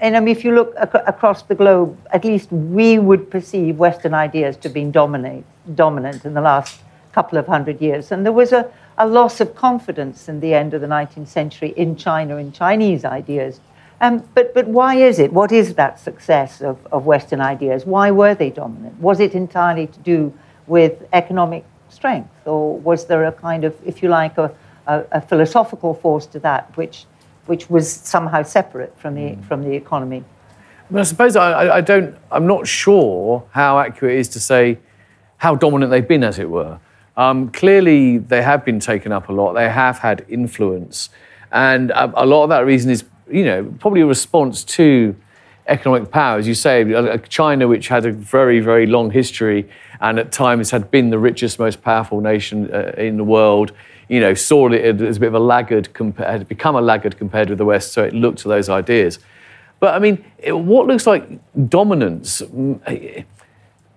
and 0.00 0.16
I 0.16 0.20
mean, 0.20 0.34
if 0.34 0.44
you 0.44 0.54
look 0.54 0.74
ac- 0.78 1.04
across 1.06 1.42
the 1.42 1.54
globe, 1.54 1.98
at 2.10 2.24
least 2.24 2.50
we 2.50 2.98
would 2.98 3.30
perceive 3.30 3.76
Western 3.76 4.14
ideas 4.14 4.56
to 4.56 4.68
have 4.68 4.72
been 4.72 4.92
dominate, 4.92 5.44
dominant 5.74 6.24
in 6.24 6.32
the 6.32 6.40
last 6.40 6.80
couple 7.12 7.36
of 7.36 7.46
hundred 7.46 7.82
years. 7.82 8.12
And 8.12 8.24
there 8.24 8.32
was 8.32 8.52
a, 8.52 8.72
a 8.96 9.06
loss 9.06 9.42
of 9.42 9.54
confidence 9.54 10.26
in 10.26 10.40
the 10.40 10.54
end 10.54 10.72
of 10.72 10.80
the 10.80 10.86
19th 10.86 11.28
century 11.28 11.74
in 11.76 11.96
China, 11.96 12.38
in 12.38 12.50
Chinese 12.50 13.04
ideas 13.04 13.60
um, 14.02 14.22
but, 14.34 14.52
but 14.52 14.66
why 14.66 14.96
is 14.96 15.18
it? 15.18 15.32
What 15.32 15.52
is 15.52 15.74
that 15.74 15.98
success 15.98 16.60
of, 16.60 16.76
of 16.92 17.06
Western 17.06 17.40
ideas? 17.40 17.86
Why 17.86 18.10
were 18.10 18.34
they 18.34 18.50
dominant? 18.50 19.00
Was 19.00 19.20
it 19.20 19.34
entirely 19.34 19.86
to 19.86 19.98
do 20.00 20.32
with 20.66 21.06
economic 21.12 21.64
strength, 21.88 22.30
or 22.46 22.78
was 22.78 23.06
there 23.06 23.24
a 23.24 23.32
kind 23.32 23.64
of, 23.64 23.74
if 23.86 24.02
you 24.02 24.08
like, 24.08 24.36
a, 24.38 24.52
a, 24.86 25.04
a 25.12 25.20
philosophical 25.20 25.94
force 25.94 26.26
to 26.26 26.38
that, 26.40 26.76
which, 26.76 27.06
which 27.46 27.70
was 27.70 27.90
somehow 27.90 28.42
separate 28.42 28.98
from 28.98 29.14
the, 29.14 29.20
mm. 29.20 29.44
from 29.44 29.62
the 29.62 29.74
economy? 29.74 30.24
But 30.90 31.00
I 31.00 31.04
suppose 31.04 31.36
I, 31.36 31.76
I 31.76 31.80
don't, 31.80 32.16
I'm 32.30 32.46
not 32.46 32.66
sure 32.66 33.44
how 33.52 33.78
accurate 33.78 34.16
it 34.16 34.20
is 34.20 34.28
to 34.30 34.40
say 34.40 34.78
how 35.36 35.54
dominant 35.54 35.90
they've 35.90 36.06
been, 36.06 36.24
as 36.24 36.38
it 36.38 36.50
were. 36.50 36.78
Um, 37.16 37.50
clearly, 37.50 38.18
they 38.18 38.42
have 38.42 38.64
been 38.64 38.80
taken 38.80 39.12
up 39.12 39.28
a 39.28 39.32
lot. 39.32 39.52
They 39.52 39.68
have 39.68 39.98
had 39.98 40.24
influence, 40.28 41.10
and 41.50 41.90
a, 41.90 42.22
a 42.22 42.26
lot 42.26 42.44
of 42.44 42.48
that 42.48 42.64
reason 42.66 42.90
is 42.90 43.04
you 43.32 43.44
know, 43.44 43.74
probably 43.80 44.02
a 44.02 44.06
response 44.06 44.62
to 44.64 45.16
economic 45.66 46.10
power, 46.10 46.38
as 46.38 46.46
you 46.46 46.54
say, 46.54 46.92
uh, 46.92 47.16
China, 47.28 47.68
which 47.68 47.88
had 47.88 48.04
a 48.04 48.12
very, 48.12 48.60
very 48.60 48.86
long 48.86 49.10
history 49.10 49.68
and 50.00 50.18
at 50.18 50.32
times 50.32 50.70
had 50.70 50.90
been 50.90 51.10
the 51.10 51.18
richest, 51.18 51.58
most 51.58 51.82
powerful 51.82 52.20
nation 52.20 52.72
uh, 52.74 52.92
in 52.98 53.16
the 53.16 53.24
world, 53.24 53.72
you 54.08 54.20
know, 54.20 54.34
saw 54.34 54.68
it 54.68 55.00
as 55.00 55.16
a 55.16 55.20
bit 55.20 55.28
of 55.28 55.34
a 55.34 55.38
laggard, 55.38 55.92
compared, 55.94 56.28
had 56.28 56.48
become 56.48 56.74
a 56.74 56.80
laggard 56.80 57.16
compared 57.16 57.48
with 57.48 57.58
the 57.58 57.64
West, 57.64 57.92
so 57.92 58.02
it 58.02 58.12
looked 58.12 58.38
to 58.38 58.48
those 58.48 58.68
ideas. 58.68 59.20
But 59.78 59.94
I 59.94 59.98
mean, 59.98 60.24
what 60.46 60.86
looks 60.86 61.06
like 61.06 61.28
dominance, 61.68 62.42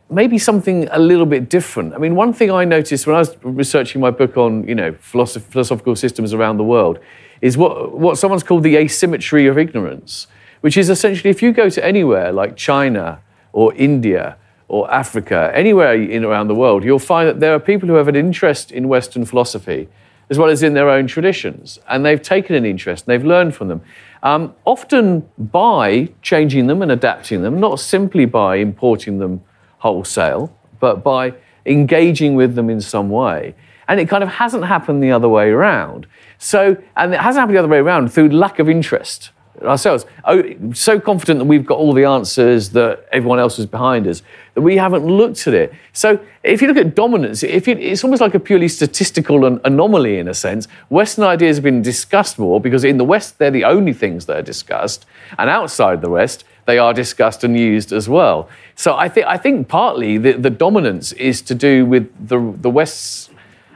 maybe 0.09 0.37
something 0.37 0.87
a 0.91 0.99
little 0.99 1.25
bit 1.25 1.49
different. 1.49 1.93
I 1.93 1.97
mean, 1.97 2.15
one 2.15 2.33
thing 2.33 2.51
I 2.51 2.65
noticed 2.65 3.07
when 3.07 3.15
I 3.15 3.19
was 3.19 3.35
researching 3.43 3.99
my 3.99 4.11
book 4.11 4.37
on, 4.37 4.67
you 4.67 4.75
know, 4.75 4.91
philosoph- 4.93 5.43
philosophical 5.43 5.95
systems 5.95 6.33
around 6.33 6.57
the 6.57 6.63
world 6.63 6.99
is 7.45 7.55
what, 7.57 7.95
what 7.95 8.17
someone's 8.17 8.41
called 8.41 8.63
the 8.63 8.75
asymmetry 8.75 9.45
of 9.45 9.55
ignorance, 9.55 10.25
which 10.61 10.77
is 10.77 10.89
essentially 10.89 11.29
if 11.29 11.43
you 11.43 11.51
go 11.53 11.69
to 11.69 11.85
anywhere 11.85 12.31
like 12.31 12.57
China 12.57 13.21
or 13.53 13.71
India 13.75 14.35
or 14.67 14.91
Africa, 14.91 15.51
anywhere 15.53 15.93
in 15.93 16.25
around 16.25 16.47
the 16.47 16.55
world, 16.55 16.83
you'll 16.83 16.97
find 16.97 17.29
that 17.29 17.39
there 17.39 17.53
are 17.53 17.59
people 17.59 17.87
who 17.87 17.93
have 17.95 18.07
an 18.07 18.15
interest 18.15 18.71
in 18.71 18.87
Western 18.87 19.25
philosophy 19.25 19.87
as 20.31 20.39
well 20.39 20.49
as 20.49 20.63
in 20.63 20.73
their 20.73 20.89
own 20.89 21.05
traditions. 21.05 21.77
And 21.87 22.03
they've 22.03 22.19
taken 22.19 22.55
an 22.55 22.65
interest 22.65 23.05
and 23.05 23.13
they've 23.13 23.27
learned 23.27 23.53
from 23.53 23.67
them. 23.67 23.81
Um, 24.23 24.55
often 24.65 25.29
by 25.37 26.09
changing 26.23 26.65
them 26.65 26.81
and 26.81 26.91
adapting 26.91 27.43
them, 27.43 27.59
not 27.59 27.79
simply 27.79 28.25
by 28.25 28.55
importing 28.55 29.19
them 29.19 29.43
wholesale, 29.77 30.51
but 30.79 31.03
by 31.03 31.35
engaging 31.67 32.33
with 32.33 32.55
them 32.55 32.71
in 32.71 32.81
some 32.81 33.11
way. 33.11 33.53
And 33.87 33.99
it 33.99 34.09
kind 34.09 34.23
of 34.23 34.29
hasn't 34.29 34.65
happened 34.65 35.03
the 35.03 35.11
other 35.11 35.29
way 35.29 35.49
around. 35.49 36.07
So, 36.37 36.77
and 36.95 37.13
it 37.13 37.19
hasn't 37.19 37.41
happened 37.41 37.55
the 37.55 37.59
other 37.59 37.67
way 37.67 37.77
around 37.77 38.11
through 38.11 38.29
lack 38.29 38.59
of 38.59 38.69
interest 38.69 39.31
ourselves. 39.63 40.05
Oh, 40.25 40.43
so 40.73 40.99
confident 40.99 41.39
that 41.39 41.45
we've 41.45 41.65
got 41.65 41.77
all 41.77 41.93
the 41.93 42.03
answers 42.03 42.69
that 42.71 43.07
everyone 43.11 43.39
else 43.39 43.57
is 43.59 43.65
behind 43.65 44.07
us 44.07 44.21
that 44.53 44.61
we 44.61 44.77
haven't 44.77 45.05
looked 45.05 45.47
at 45.47 45.53
it. 45.53 45.73
So 45.93 46.19
if 46.43 46.61
you 46.61 46.67
look 46.67 46.77
at 46.77 46.95
dominance, 46.95 47.43
if 47.43 47.67
it's 47.67 48.03
almost 48.03 48.21
like 48.21 48.35
a 48.35 48.39
purely 48.39 48.67
statistical 48.67 49.45
an 49.45 49.59
anomaly 49.63 50.17
in 50.17 50.27
a 50.27 50.33
sense. 50.33 50.67
Western 50.89 51.25
ideas 51.25 51.57
have 51.57 51.63
been 51.63 51.81
discussed 51.81 52.39
more 52.39 52.59
because 52.59 52.83
in 52.83 52.97
the 52.97 53.05
West 53.05 53.37
they're 53.37 53.51
the 53.51 53.63
only 53.63 53.93
things 53.93 54.25
that 54.25 54.37
are 54.37 54.41
discussed, 54.41 55.05
and 55.37 55.49
outside 55.49 56.01
the 56.01 56.09
West 56.09 56.43
they 56.65 56.77
are 56.77 56.93
discussed 56.93 57.43
and 57.43 57.57
used 57.57 57.93
as 57.93 58.09
well. 58.09 58.49
So 58.75 58.95
I 58.95 59.09
think 59.09 59.27
I 59.27 59.37
think 59.37 59.67
partly 59.67 60.17
the, 60.17 60.33
the 60.33 60.49
dominance 60.49 61.11
is 61.13 61.41
to 61.43 61.55
do 61.55 61.85
with 61.85 62.09
the 62.27 62.53
the 62.61 62.69
West's 62.69 63.29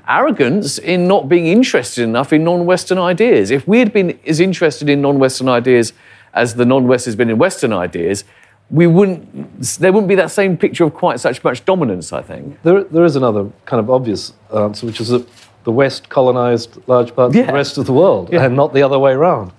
arrogance 0.10 0.80
in 0.80 1.08
not 1.08 1.30
being 1.30 1.46
interested 1.46 2.04
enough 2.04 2.34
in 2.34 2.44
non-Western 2.44 2.98
ideas. 2.98 3.52
If 3.52 3.68
we 3.68 3.80
had 3.80 3.94
been 3.94 4.20
as 4.26 4.40
interested 4.40 4.90
in 4.90 5.02
non-Western 5.02 5.48
ideas 5.48 5.94
as 6.34 6.56
the 6.56 6.66
non-West 6.66 7.06
has 7.06 7.16
been 7.16 7.30
in 7.30 7.38
Western 7.38 7.72
ideas, 7.72 8.24
we 8.72 8.88
wouldn't 8.88 9.24
there 9.80 9.92
wouldn't 9.92 10.10
be 10.10 10.16
that 10.16 10.32
same 10.32 10.58
picture 10.58 10.84
of 10.84 10.94
quite 10.94 11.20
such 11.20 11.44
much 11.44 11.64
dominance. 11.66 12.12
I 12.12 12.22
think 12.22 12.62
there 12.64 12.84
there 12.84 13.06
is 13.06 13.16
another 13.16 13.50
kind 13.66 13.80
of 13.80 13.90
obvious 13.90 14.34
answer, 14.56 14.86
which 14.86 15.00
is 15.02 15.10
that 15.10 15.28
the 15.64 15.72
West 15.72 16.10
colonized 16.10 16.78
large 16.88 17.16
parts 17.16 17.36
yeah. 17.36 17.42
of 17.42 17.48
the 17.48 17.54
rest 17.54 17.78
of 17.78 17.86
the 17.86 17.94
world, 17.94 18.30
yeah. 18.32 18.46
and 18.46 18.56
not 18.56 18.74
the 18.74 18.84
other 18.84 19.00
way 19.00 19.14
around. 19.14 19.52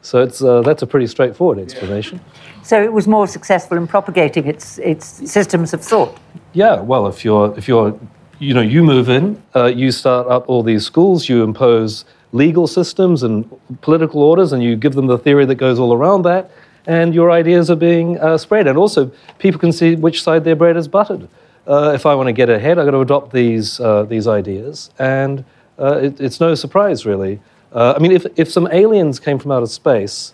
So 0.00 0.22
it's, 0.22 0.40
uh, 0.42 0.62
that's 0.62 0.82
a 0.82 0.86
pretty 0.86 1.08
straightforward 1.08 1.58
explanation. 1.58 2.20
So 2.62 2.82
it 2.82 2.92
was 2.92 3.08
more 3.08 3.26
successful 3.26 3.76
in 3.76 3.86
propagating 3.86 4.46
its, 4.46 4.78
its 4.78 5.06
systems 5.30 5.74
of 5.74 5.82
thought. 5.82 6.16
Yeah, 6.52 6.80
well, 6.80 7.08
if 7.08 7.24
you're, 7.24 7.52
if 7.58 7.66
you're 7.66 7.98
you 8.38 8.54
know, 8.54 8.60
you 8.60 8.84
move 8.84 9.08
in, 9.08 9.42
uh, 9.56 9.64
you 9.66 9.90
start 9.90 10.28
up 10.28 10.48
all 10.48 10.62
these 10.62 10.84
schools, 10.84 11.28
you 11.28 11.42
impose 11.42 12.04
legal 12.32 12.66
systems 12.66 13.22
and 13.22 13.50
political 13.80 14.22
orders, 14.22 14.52
and 14.52 14.62
you 14.62 14.76
give 14.76 14.94
them 14.94 15.06
the 15.06 15.18
theory 15.18 15.44
that 15.46 15.56
goes 15.56 15.78
all 15.78 15.92
around 15.92 16.22
that, 16.22 16.50
and 16.86 17.14
your 17.14 17.30
ideas 17.30 17.70
are 17.70 17.76
being 17.76 18.18
uh, 18.20 18.38
spread. 18.38 18.66
And 18.66 18.78
also, 18.78 19.10
people 19.38 19.58
can 19.58 19.72
see 19.72 19.96
which 19.96 20.22
side 20.22 20.44
their 20.44 20.56
bread 20.56 20.76
is 20.76 20.86
buttered. 20.86 21.28
Uh, 21.66 21.92
if 21.94 22.06
I 22.06 22.14
want 22.14 22.28
to 22.28 22.32
get 22.32 22.48
ahead, 22.48 22.78
I've 22.78 22.86
got 22.86 22.92
to 22.92 23.00
adopt 23.00 23.32
these, 23.32 23.80
uh, 23.80 24.04
these 24.04 24.26
ideas, 24.26 24.90
and 24.98 25.44
uh, 25.78 25.98
it, 26.02 26.20
it's 26.20 26.40
no 26.40 26.54
surprise, 26.54 27.04
really. 27.04 27.40
Uh, 27.72 27.94
I 27.96 27.98
mean, 27.98 28.12
if, 28.12 28.24
if 28.36 28.50
some 28.50 28.68
aliens 28.70 29.20
came 29.20 29.38
from 29.38 29.50
outer 29.50 29.66
space 29.66 30.32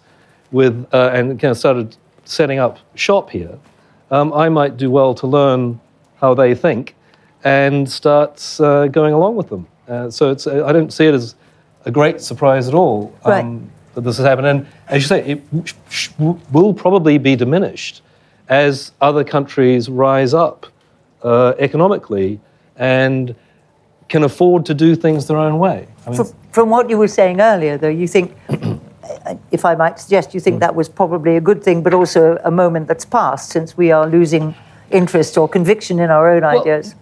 with, 0.53 0.87
and 0.93 1.41
kind 1.41 1.51
of 1.51 1.59
started 1.59 1.97
setting 2.25 2.59
up 2.59 2.79
shop 2.95 3.31
here, 3.31 3.59
um, 4.11 4.33
I 4.33 4.49
might 4.49 4.77
do 4.77 4.91
well 4.91 5.15
to 5.15 5.27
learn 5.27 5.81
how 6.17 6.35
they 6.35 6.55
think 6.55 6.95
and 7.45 7.89
starts 7.91 8.59
uh, 8.59 8.87
going 8.87 9.13
along 9.13 9.37
with 9.37 9.51
them. 9.51 9.67
Uh, 9.87 10.11
so 10.11 10.31
it's, 10.31 10.47
I 10.47 10.73
don't 10.73 10.93
see 10.93 11.07
it 11.07 11.15
as 11.15 11.35
a 11.85 11.91
great 11.91 12.21
surprise 12.21 12.67
at 12.69 12.75
all 12.75 13.15
um, 13.25 13.71
that 13.95 14.01
this 14.01 14.17
has 14.17 14.27
happened. 14.27 14.47
And 14.47 14.67
as 14.89 15.03
you 15.03 15.09
say, 15.09 15.25
it 15.27 16.35
will 16.51 16.73
probably 16.73 17.19
be 17.19 17.37
diminished 17.37 18.03
as 18.49 18.93
other 19.01 19.25
countries 19.25 19.89
rise 19.89 20.35
up 20.35 20.67
uh, 21.23 21.55
economically 21.59 22.41
and 22.77 23.35
can 24.09 24.25
afford 24.25 24.67
to 24.67 24.75
do 24.75 24.95
things 24.95 25.27
their 25.27 25.39
own 25.39 25.59
way. 25.59 25.87
I 26.07 26.11
mean, 26.11 26.17
from, 26.17 26.35
from, 26.53 26.71
what 26.71 26.91
you 26.91 26.99
were 26.99 27.09
saying 27.09 27.41
earlier, 27.41 27.79
though, 27.79 27.89
you 27.89 28.07
think, 28.07 28.37
if 29.51 29.65
I 29.65 29.75
might 29.75 29.99
suggest, 29.99 30.35
you 30.35 30.41
think 30.41 30.57
mm. 30.57 30.61
that 30.61 30.75
was 30.75 30.89
probably 30.89 31.37
a 31.37 31.41
good 31.41 31.63
thing, 31.63 31.83
but 31.83 31.95
also 31.95 32.39
a 32.45 32.51
moment 32.51 32.89
that's 32.89 33.05
passed 33.05 33.51
since 33.51 33.77
we 33.77 33.91
are 33.93 34.07
losing 34.07 34.55
interest 34.91 35.39
or 35.39 35.49
conviction 35.49 35.99
in 35.99 36.11
our 36.11 36.31
own 36.31 36.43
well, 36.43 36.61
ideas. 36.61 36.95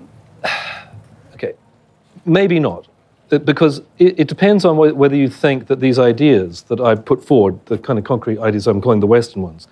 okay, 1.35 1.55
maybe 2.24 2.59
not. 2.59 2.88
Because 3.28 3.81
it, 3.98 4.20
it 4.20 4.28
depends 4.28 4.66
on 4.66 4.76
whether 4.76 5.16
you 5.16 5.28
think 5.28 5.66
that 5.68 5.81
these 5.81 5.98
ideas 5.98 6.62
that 6.64 6.81
I 6.81 6.94
put 6.94 7.24
forward, 7.24 7.64
the 7.66 7.78
kind 7.78 7.98
of 7.98 8.05
concrete 8.05 8.38
ideas 8.38 8.66
I'm 8.66 8.83
calling 8.83 9.00
the 9.00 9.07
Western 9.07 9.42
ones, 9.42 9.68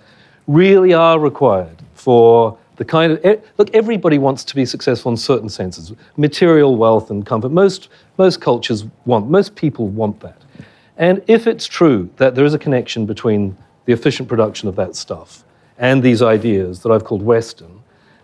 really 0.47 0.95
are 0.95 1.19
required 1.19 1.83
for 1.95 2.57
the 2.77 2.85
kind 2.87 3.13
of 3.13 3.45
look 3.59 3.69
everybody 3.75 4.17
wants 4.17 4.43
to 4.43 4.55
be 4.55 4.65
successful 4.65 5.11
in 5.13 5.17
certain 5.19 5.51
senses 5.51 5.93
material 6.17 6.77
wealth 6.77 7.11
and 7.11 7.27
comfort. 7.27 7.51
Most 7.51 7.91
most 8.17 8.41
cultures 8.41 8.87
want 9.05 9.29
most 9.29 9.55
people 9.55 9.89
want 9.89 10.19
that. 10.21 10.41
And 10.97 11.23
if 11.27 11.47
it's 11.47 11.67
true 11.67 12.09
that 12.17 12.35
there 12.35 12.45
is 12.47 12.55
a 12.55 12.59
connection 12.59 13.05
between 13.05 13.55
the 13.85 13.93
efficient 13.93 14.31
production 14.31 14.67
of 14.67 14.77
that 14.77 14.97
stuff 14.97 15.45
and 15.77 16.03
these 16.03 16.23
ideas 16.23 16.81
that 16.81 16.91
I've 16.91 17.05
called 17.05 17.23
western 17.23 17.80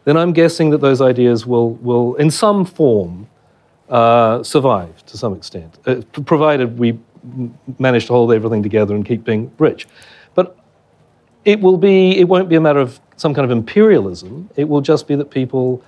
then 0.06 0.16
I'm 0.16 0.32
guessing 0.32 0.70
that 0.70 0.80
those 0.80 1.00
ideas 1.00 1.46
will, 1.46 1.72
will 1.74 2.14
in 2.14 2.30
some 2.30 2.64
form, 2.64 3.26
uh, 3.88 4.40
survive 4.44 5.04
to 5.06 5.18
some 5.18 5.34
extent, 5.34 5.78
uh, 5.86 6.00
provided 6.24 6.78
we 6.78 6.98
manage 7.80 8.06
to 8.06 8.12
hold 8.12 8.32
everything 8.32 8.62
together 8.62 8.94
and 8.94 9.04
keep 9.04 9.24
being 9.24 9.50
rich. 9.58 9.88
But 10.36 10.56
it 11.44 11.60
will 11.60 11.76
be, 11.76 12.16
it 12.18 12.28
won't 12.28 12.48
be 12.48 12.54
a 12.54 12.60
matter 12.60 12.78
of 12.78 13.00
some 13.16 13.34
kind 13.34 13.44
of 13.44 13.50
imperialism. 13.50 14.48
It 14.54 14.68
will 14.68 14.80
just 14.80 15.08
be 15.08 15.16
that 15.16 15.30
people 15.30 15.82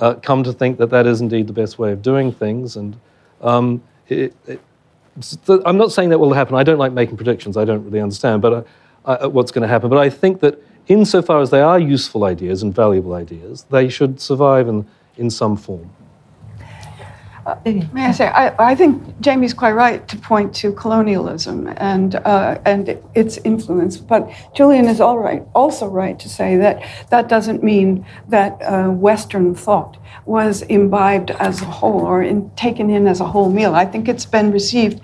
uh, 0.00 0.14
come 0.14 0.42
to 0.42 0.54
think 0.54 0.78
that 0.78 0.88
that 0.88 1.06
is 1.06 1.20
indeed 1.20 1.46
the 1.46 1.52
best 1.52 1.78
way 1.78 1.92
of 1.92 2.00
doing 2.00 2.32
things. 2.32 2.76
And 2.76 2.98
um, 3.42 3.82
it, 4.08 4.34
it, 4.46 4.58
I'm 5.66 5.76
not 5.76 5.92
saying 5.92 6.08
that 6.08 6.18
will 6.18 6.32
happen. 6.32 6.54
I 6.56 6.62
don't 6.62 6.78
like 6.78 6.92
making 6.92 7.18
predictions. 7.18 7.58
I 7.58 7.66
don't 7.66 7.84
really 7.84 8.00
understand, 8.00 8.40
but 8.40 8.66
uh, 9.04 9.28
what's 9.28 9.50
going 9.50 9.62
to 9.62 9.68
happen. 9.68 9.90
But 9.90 9.98
I 9.98 10.08
think 10.08 10.40
that 10.40 10.62
insofar 10.90 11.40
as 11.40 11.50
they 11.50 11.60
are 11.62 11.78
useful 11.78 12.24
ideas 12.24 12.62
and 12.62 12.74
valuable 12.74 13.14
ideas, 13.14 13.64
they 13.70 13.88
should 13.88 14.20
survive 14.20 14.68
in, 14.68 14.84
in 15.16 15.30
some 15.30 15.56
form. 15.56 15.88
Uh, 17.46 17.56
may 17.92 18.04
I 18.04 18.12
say, 18.12 18.26
I, 18.26 18.72
I, 18.72 18.74
think 18.74 19.18
Jamie's 19.20 19.54
quite 19.54 19.72
right 19.72 20.06
to 20.08 20.16
point 20.18 20.54
to 20.56 20.72
colonialism 20.72 21.68
and, 21.78 22.16
uh, 22.16 22.60
and 22.66 22.98
its 23.14 23.38
influence, 23.38 23.96
but 23.96 24.30
Julian 24.54 24.84
is 24.84 25.00
all 25.00 25.18
right, 25.18 25.42
also 25.54 25.86
right 25.86 26.18
to 26.18 26.28
say 26.28 26.56
that 26.58 26.82
that 27.08 27.28
doesn't 27.28 27.62
mean 27.62 28.04
that 28.28 28.60
uh, 28.60 28.90
Western 28.90 29.54
thought 29.54 29.96
was 30.26 30.62
imbibed 30.62 31.30
as 31.30 31.62
a 31.62 31.64
whole 31.64 32.02
or 32.02 32.22
in, 32.22 32.50
taken 32.56 32.90
in 32.90 33.06
as 33.06 33.20
a 33.20 33.24
whole 33.24 33.50
meal. 33.50 33.74
I 33.74 33.86
think 33.86 34.06
it's 34.06 34.26
been 34.26 34.52
received 34.52 35.00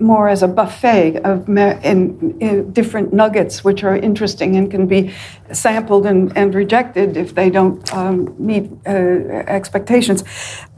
more 0.00 0.28
as 0.28 0.42
a 0.42 0.48
buffet 0.48 1.16
of 1.18 1.48
in, 1.48 2.36
in 2.40 2.72
different 2.72 3.12
nuggets, 3.12 3.62
which 3.62 3.84
are 3.84 3.96
interesting 3.96 4.56
and 4.56 4.70
can 4.70 4.86
be 4.86 5.14
sampled 5.52 6.06
and, 6.06 6.36
and 6.36 6.54
rejected 6.54 7.16
if 7.16 7.34
they 7.34 7.50
don't 7.50 7.92
um, 7.94 8.34
meet 8.38 8.70
uh, 8.86 8.90
expectations. 8.90 10.24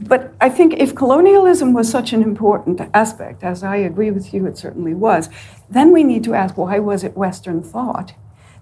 But 0.01 0.33
I 0.39 0.49
think 0.49 0.75
if 0.77 0.95
colonialism 0.95 1.73
was 1.73 1.89
such 1.89 2.13
an 2.13 2.21
important 2.21 2.81
aspect, 2.93 3.43
as 3.43 3.63
I 3.63 3.77
agree 3.77 4.11
with 4.11 4.33
you, 4.33 4.45
it 4.45 4.57
certainly 4.57 4.93
was, 4.93 5.29
then 5.69 5.91
we 5.91 6.03
need 6.03 6.23
to 6.25 6.33
ask 6.33 6.57
why 6.57 6.79
was 6.79 7.03
it 7.03 7.17
Western 7.17 7.63
thought 7.63 8.13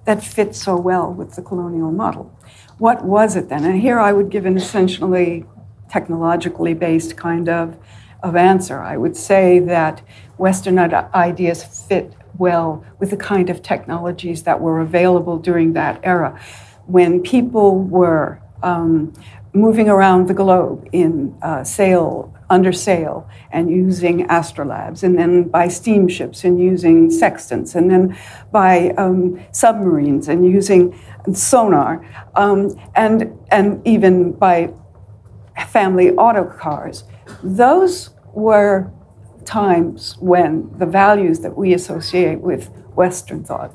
that 0.06 0.24
fit 0.24 0.56
so 0.56 0.78
well 0.78 1.12
with 1.12 1.36
the 1.36 1.41
colonial 1.41 1.91
model? 1.91 2.32
What 2.78 3.04
was 3.04 3.36
it 3.36 3.50
then? 3.50 3.65
And 3.65 3.82
here 3.82 4.00
I 4.00 4.13
would 4.13 4.30
give 4.30 4.46
an 4.46 4.58
essentially 4.58 5.46
technologically 5.89 6.74
based 6.74 7.18
kind 7.18 7.50
of, 7.50 7.78
of 8.26 8.36
answer. 8.36 8.82
I 8.82 8.98
would 8.98 9.16
say 9.16 9.60
that 9.60 10.02
Western 10.38 10.80
ideas 10.80 11.64
fit 11.88 12.14
well 12.38 12.84
with 13.00 13.12
the 13.12 13.18
kind 13.18 13.50
of 13.50 13.62
technologies 13.62 14.44
that 14.44 14.60
were 14.60 14.82
available 14.82 15.38
during 15.38 15.74
that 15.74 16.00
era. 16.04 16.40
When 16.88 17.22
people 17.22 17.80
were 17.80 18.42
um, 18.64 19.14
moving 19.54 19.90
around 19.90 20.28
the 20.28 20.34
globe 20.34 20.90
in 20.92 21.38
uh, 21.42 21.64
sail, 21.64 22.34
under 22.50 22.74
sail, 22.74 23.28
and 23.52 23.70
using 23.70 24.28
astrolabes, 24.28 25.04
and 25.04 25.18
then 25.18 25.44
by 25.44 25.68
steamships 25.68 26.44
and 26.44 26.60
using 26.60 27.10
sextants, 27.10 27.76
and 27.76 27.90
then 27.90 28.18
by 28.52 28.90
um, 28.98 29.40
submarines 29.52 30.28
and 30.28 30.46
using 30.46 31.00
sonar, 31.34 32.06
um, 32.36 32.76
and, 32.96 33.32
and 33.52 33.86
even 33.88 34.32
by 34.32 34.74
family 35.68 36.12
auto 36.12 36.44
cars. 36.44 37.04
Those 37.44 38.14
were 38.36 38.91
times 39.45 40.17
when 40.19 40.71
the 40.78 40.86
values 40.86 41.39
that 41.39 41.56
we 41.56 41.74
associate 41.74 42.41
with 42.41 42.69
Western 42.95 43.43
thought 43.43 43.71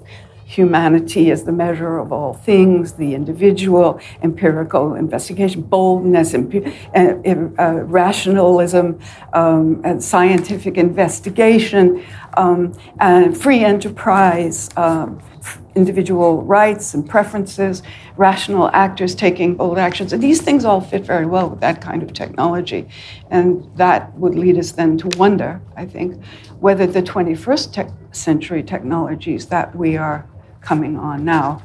humanity 0.51 1.31
as 1.31 1.45
the 1.45 1.53
measure 1.53 1.99
of 1.99 2.13
all 2.13 2.35
things, 2.35 2.95
the 2.95 3.15
individual, 3.15 4.01
empirical 4.21 4.97
investigation, 4.97 5.63
boldness, 5.63 6.35
imp- 6.35 6.67
uh, 6.93 7.15
uh, 7.63 7.73
rationalism, 7.85 8.99
um, 9.33 9.81
and 9.85 10.03
scientific 10.03 10.77
investigation, 10.77 12.05
um, 12.37 12.77
and 12.99 13.41
free 13.41 13.65
enterprise, 13.65 14.69
um, 14.77 15.21
individual 15.75 16.43
rights 16.43 16.95
and 16.95 17.09
preferences, 17.09 17.83
rational 18.17 18.71
actors 18.73 19.15
taking 19.15 19.55
bold 19.55 19.79
actions. 19.79 20.13
And 20.13 20.23
these 20.23 20.43
things 20.43 20.65
all 20.65 20.81
fit 20.81 21.05
very 21.05 21.27
well 21.27 21.49
with 21.49 21.61
that 21.61 21.81
kind 21.81 22.03
of 22.03 22.13
technology. 22.13 22.89
And 23.31 23.71
that 23.77 24.15
would 24.15 24.35
lead 24.35 24.59
us 24.59 24.73
then 24.73 24.99
to 24.99 25.19
wonder, 25.19 25.61
I 25.77 25.87
think, 25.87 26.23
whether 26.61 26.87
the 26.87 27.03
21st 27.03 27.73
te- 27.73 27.95
century 28.13 28.63
technologies 28.63 29.47
that 29.47 29.75
we 29.75 29.97
are 29.97 30.27
coming 30.61 30.97
on 30.97 31.25
now, 31.25 31.63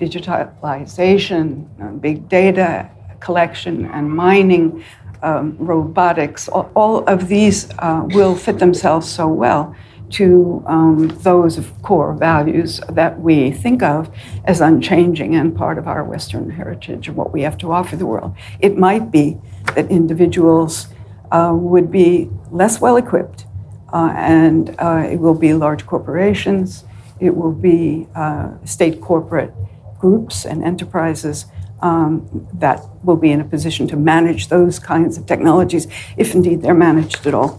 digitalization, 0.00 1.68
uh, 1.80 1.92
big 1.92 2.28
data 2.28 2.90
collection 3.20 3.86
and 3.86 4.10
mining, 4.10 4.84
um, 5.22 5.56
robotics, 5.58 6.48
all, 6.48 6.68
all, 6.74 7.04
of 7.04 7.28
these 7.28 7.70
uh, 7.78 8.02
will 8.08 8.34
fit 8.34 8.58
themselves 8.58 9.08
so 9.08 9.28
well 9.28 9.74
to 10.12 10.62
um, 10.66 11.08
those 11.22 11.60
core 11.82 12.14
values 12.14 12.80
that 12.88 13.20
we 13.20 13.50
think 13.50 13.82
of 13.82 14.14
as 14.44 14.60
unchanging 14.60 15.34
and 15.34 15.56
part 15.56 15.78
of 15.78 15.88
our 15.88 16.04
Western 16.04 16.50
heritage 16.50 17.08
and 17.08 17.16
what 17.16 17.32
we 17.32 17.42
have 17.42 17.56
to 17.58 17.72
offer 17.72 17.96
the 17.96 18.06
world. 18.06 18.34
It 18.60 18.76
might 18.76 19.10
be 19.10 19.38
that 19.74 19.90
individuals 19.90 20.88
uh, 21.30 21.52
would 21.54 21.90
be 21.90 22.30
less 22.50 22.80
well 22.80 22.96
equipped, 22.96 23.46
uh, 23.92 24.12
and 24.16 24.74
uh, 24.78 25.06
it 25.10 25.18
will 25.18 25.34
be 25.34 25.54
large 25.54 25.86
corporations, 25.86 26.84
it 27.20 27.34
will 27.34 27.52
be 27.52 28.06
uh, 28.14 28.50
state 28.64 29.00
corporate 29.00 29.52
groups 29.98 30.44
and 30.44 30.62
enterprises. 30.62 31.46
Um, 31.80 32.46
that 32.54 32.80
will 33.02 33.16
be 33.16 33.32
in 33.32 33.40
a 33.40 33.44
position 33.44 33.88
to 33.88 33.96
manage 33.96 34.46
those 34.46 34.78
kinds 34.78 35.18
of 35.18 35.26
technologies, 35.26 35.88
if 36.16 36.32
indeed 36.32 36.62
they're 36.62 36.74
managed 36.74 37.26
at 37.26 37.34
all. 37.34 37.58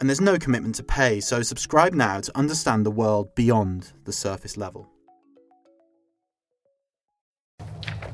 and 0.00 0.08
there's 0.08 0.20
no 0.20 0.38
commitment 0.38 0.74
to 0.76 0.82
pay, 0.82 1.20
so 1.20 1.42
subscribe 1.42 1.92
now 1.92 2.20
to 2.20 2.36
understand 2.36 2.86
the 2.86 2.90
world 2.90 3.34
beyond 3.34 3.92
the 4.04 4.12
surface 4.12 4.56
level. 4.56 4.88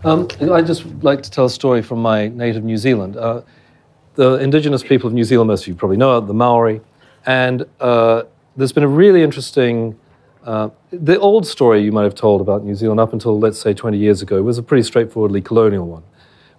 Um, 0.05 0.29
I'd 0.53 0.67
just 0.67 0.85
like 1.03 1.23
to 1.23 1.31
tell 1.31 1.45
a 1.45 1.51
story 1.51 1.83
from 1.83 2.03
my 2.03 2.29
native 2.29 2.65
New 2.65 2.77
Zealand. 2.77 3.17
Uh, 3.17 3.43
the 4.15 4.35
indigenous 4.35 4.83
people 4.83 5.07
of 5.07 5.15
New 5.15 5.25
Zealand, 5.25 5.49
most 5.49 5.63
of 5.63 5.69
you 5.69 5.75
probably 5.75 5.97
know, 5.97 6.21
the 6.21 6.35
Maori, 6.35 6.81
and 7.25 7.65
uh, 7.81 8.25
there's 8.57 8.73
been 8.73 8.85
a 8.85 8.89
really 8.89 9.23
interesting. 9.23 9.99
Uh, 10.45 10.71
the 10.91 11.19
old 11.19 11.47
story 11.47 11.83
you 11.83 11.93
might 11.93 12.05
have 12.05 12.15
told 12.15 12.41
about 12.41 12.65
New 12.65 12.75
Zealand 12.75 13.01
up 13.01 13.13
until, 13.13 13.39
let's 13.39 13.59
say, 13.61 13.75
20 13.75 13.99
years 13.99 14.23
ago 14.23 14.43
was 14.43 14.59
a 14.59 14.63
pretty 14.63 14.83
straightforwardly 14.83 15.41
colonial 15.41 15.87
one. 15.87 16.05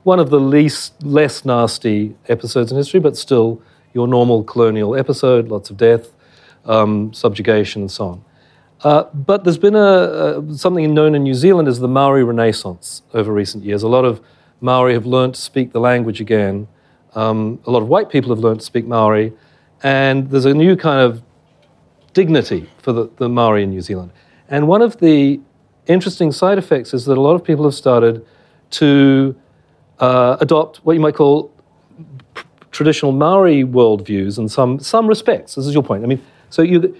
One 0.03 0.19
of 0.19 0.29
the 0.29 0.39
least, 0.39 1.01
less 1.03 1.45
nasty 1.45 2.15
episodes 2.27 2.71
in 2.71 2.77
history, 2.77 2.99
but 2.99 3.15
still 3.15 3.61
your 3.93 4.07
normal 4.07 4.43
colonial 4.43 4.95
episode, 4.95 5.49
lots 5.49 5.69
of 5.69 5.77
death, 5.77 6.13
um, 6.65 7.13
subjugation, 7.13 7.83
and 7.83 7.91
so 7.91 8.05
on. 8.05 8.25
Uh, 8.81 9.03
but 9.13 9.43
there's 9.43 9.57
been 9.57 9.75
a, 9.75 10.39
a, 10.39 10.53
something 10.55 10.93
known 10.93 11.15
in 11.15 11.23
New 11.23 11.33
Zealand 11.33 11.67
as 11.67 11.79
the 11.79 11.87
Maori 11.87 12.23
Renaissance 12.23 13.01
over 13.13 13.33
recent 13.33 13.63
years. 13.63 13.81
A 13.81 13.87
lot 13.87 14.05
of 14.05 14.21
Maori 14.61 14.93
have 14.93 15.05
learned 15.05 15.35
to 15.35 15.41
speak 15.41 15.71
the 15.71 15.79
language 15.79 16.21
again. 16.21 16.67
Um, 17.15 17.59
a 17.65 17.71
lot 17.71 17.81
of 17.81 17.87
white 17.87 18.09
people 18.09 18.29
have 18.29 18.39
learned 18.39 18.59
to 18.59 18.65
speak 18.65 18.85
Maori, 18.85 19.33
and 19.81 20.29
there's 20.29 20.45
a 20.45 20.53
new 20.53 20.75
kind 20.75 20.99
of 20.99 21.23
dignity 22.13 22.69
for 22.81 22.93
the, 22.93 23.09
the 23.17 23.29
Maori 23.29 23.63
in 23.63 23.71
New 23.71 23.81
Zealand. 23.81 24.11
And 24.49 24.67
one 24.67 24.81
of 24.81 24.97
the 24.97 25.39
interesting 25.87 26.31
side 26.31 26.57
effects 26.57 26.93
is 26.93 27.05
that 27.05 27.17
a 27.17 27.21
lot 27.21 27.33
of 27.33 27.43
people 27.43 27.65
have 27.65 27.73
started 27.73 28.25
to 28.71 29.35
uh, 29.99 30.37
adopt 30.39 30.77
what 30.77 30.93
you 30.93 30.99
might 30.99 31.15
call 31.15 31.51
traditional 32.77 33.11
Maori 33.11 33.63
worldviews 33.63 34.37
in 34.37 34.47
some, 34.47 34.79
some 34.79 35.07
respects. 35.07 35.55
This 35.55 35.65
is 35.65 35.73
your 35.73 35.81
point. 35.81 36.03
I 36.03 36.07
mean, 36.07 36.21
so 36.51 36.61
you, 36.61 36.95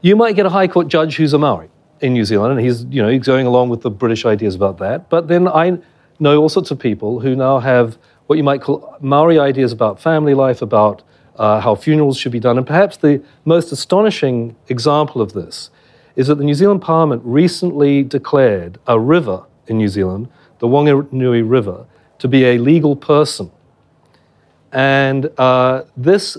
you 0.00 0.16
might 0.16 0.34
get 0.34 0.44
a 0.44 0.50
High 0.50 0.66
Court 0.66 0.88
judge 0.88 1.16
who's 1.16 1.32
a 1.32 1.38
Maori 1.38 1.70
in 2.00 2.12
New 2.12 2.24
Zealand, 2.24 2.50
and 2.50 2.60
he's, 2.60 2.84
you 2.86 3.00
know, 3.00 3.08
he's 3.08 3.22
going 3.22 3.46
along 3.46 3.68
with 3.68 3.82
the 3.82 3.90
British 3.90 4.26
ideas 4.26 4.56
about 4.56 4.78
that. 4.78 5.08
But 5.08 5.28
then 5.28 5.46
I 5.46 5.78
know 6.18 6.40
all 6.42 6.48
sorts 6.48 6.72
of 6.72 6.80
people 6.80 7.20
who 7.20 7.36
now 7.36 7.60
have 7.60 7.96
what 8.26 8.36
you 8.36 8.42
might 8.42 8.60
call 8.60 8.96
Maori 9.00 9.38
ideas 9.38 9.70
about 9.70 10.00
family 10.00 10.34
life, 10.34 10.60
about 10.62 11.02
uh, 11.36 11.60
how 11.60 11.76
funerals 11.76 12.18
should 12.18 12.32
be 12.32 12.40
done. 12.40 12.58
And 12.58 12.66
perhaps 12.66 12.96
the 12.96 13.22
most 13.44 13.70
astonishing 13.70 14.56
example 14.68 15.22
of 15.22 15.32
this 15.32 15.70
is 16.16 16.26
that 16.26 16.36
the 16.38 16.44
New 16.44 16.54
Zealand 16.54 16.82
Parliament 16.82 17.22
recently 17.24 18.02
declared 18.02 18.78
a 18.88 18.98
river 18.98 19.44
in 19.68 19.78
New 19.78 19.88
Zealand, 19.88 20.28
the 20.58 20.66
Whanganui 20.66 21.48
River, 21.48 21.86
to 22.18 22.26
be 22.26 22.44
a 22.44 22.58
legal 22.58 22.96
person. 22.96 23.52
And 24.74 25.30
uh, 25.38 25.84
this 25.96 26.36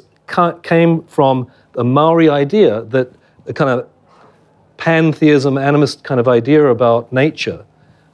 came 0.61 1.03
from 1.03 1.49
a 1.77 1.83
Maori 1.83 2.29
idea 2.29 2.81
that 2.83 3.11
a 3.47 3.53
kind 3.53 3.69
of 3.69 3.87
pantheism, 4.77 5.55
animist 5.55 6.03
kind 6.03 6.19
of 6.19 6.27
idea 6.27 6.65
about 6.65 7.11
nature 7.13 7.65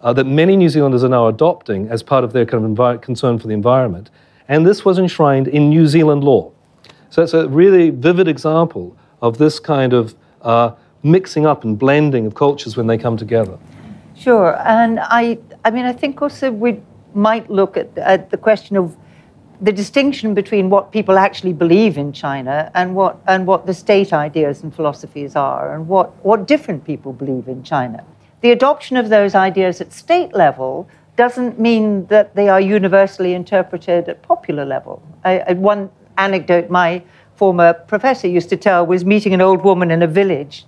uh, 0.01 0.13
that 0.13 0.25
many 0.25 0.55
New 0.55 0.69
Zealanders 0.69 1.03
are 1.03 1.09
now 1.09 1.27
adopting 1.27 1.87
as 1.89 2.03
part 2.03 2.23
of 2.23 2.33
their 2.33 2.45
kind 2.45 2.79
of 2.79 3.01
concern 3.01 3.39
for 3.39 3.47
the 3.47 3.53
environment. 3.53 4.09
And 4.47 4.65
this 4.65 4.85
was 4.85 4.99
enshrined 4.99 5.47
in 5.47 5.69
New 5.69 5.87
Zealand 5.87 6.23
law. 6.23 6.51
So 7.09 7.23
it's 7.23 7.33
a 7.33 7.47
really 7.49 7.89
vivid 7.89 8.27
example 8.27 8.95
of 9.21 9.37
this 9.37 9.59
kind 9.59 9.93
of 9.93 10.15
uh, 10.41 10.71
mixing 11.03 11.45
up 11.45 11.63
and 11.63 11.77
blending 11.77 12.25
of 12.25 12.35
cultures 12.35 12.77
when 12.77 12.87
they 12.87 12.97
come 12.97 13.17
together. 13.17 13.57
Sure, 14.15 14.59
and 14.67 14.99
I, 15.01 15.39
I 15.65 15.71
mean, 15.71 15.85
I 15.85 15.93
think 15.93 16.21
also 16.21 16.51
we 16.51 16.79
might 17.13 17.49
look 17.49 17.75
at, 17.75 17.95
at 17.97 18.29
the 18.29 18.37
question 18.37 18.77
of 18.77 18.95
the 19.61 19.71
distinction 19.71 20.33
between 20.33 20.71
what 20.71 20.91
people 20.91 21.19
actually 21.19 21.53
believe 21.53 21.97
in 21.97 22.11
China 22.11 22.71
and 22.73 22.95
what, 22.95 23.19
and 23.27 23.45
what 23.45 23.67
the 23.67 23.73
state 23.73 24.11
ideas 24.11 24.63
and 24.63 24.73
philosophies 24.73 25.35
are, 25.35 25.75
and 25.75 25.87
what, 25.87 26.09
what 26.25 26.47
different 26.47 26.83
people 26.83 27.13
believe 27.13 27.47
in 27.47 27.61
China. 27.63 28.03
The 28.41 28.51
adoption 28.51 28.97
of 28.97 29.09
those 29.09 29.35
ideas 29.35 29.79
at 29.79 29.93
state 29.93 30.33
level 30.33 30.89
doesn't 31.15 31.59
mean 31.59 32.07
that 32.07 32.35
they 32.35 32.49
are 32.49 32.59
universally 32.59 33.35
interpreted 33.35 34.09
at 34.09 34.23
popular 34.23 34.65
level. 34.65 35.03
I, 35.23 35.39
I, 35.39 35.53
one 35.53 35.91
anecdote 36.17 36.71
my 36.71 37.03
former 37.35 37.73
professor 37.73 38.27
used 38.27 38.49
to 38.49 38.57
tell 38.57 38.85
was 38.87 39.05
meeting 39.05 39.33
an 39.33 39.41
old 39.41 39.63
woman 39.63 39.91
in 39.91 40.01
a 40.01 40.07
village 40.07 40.65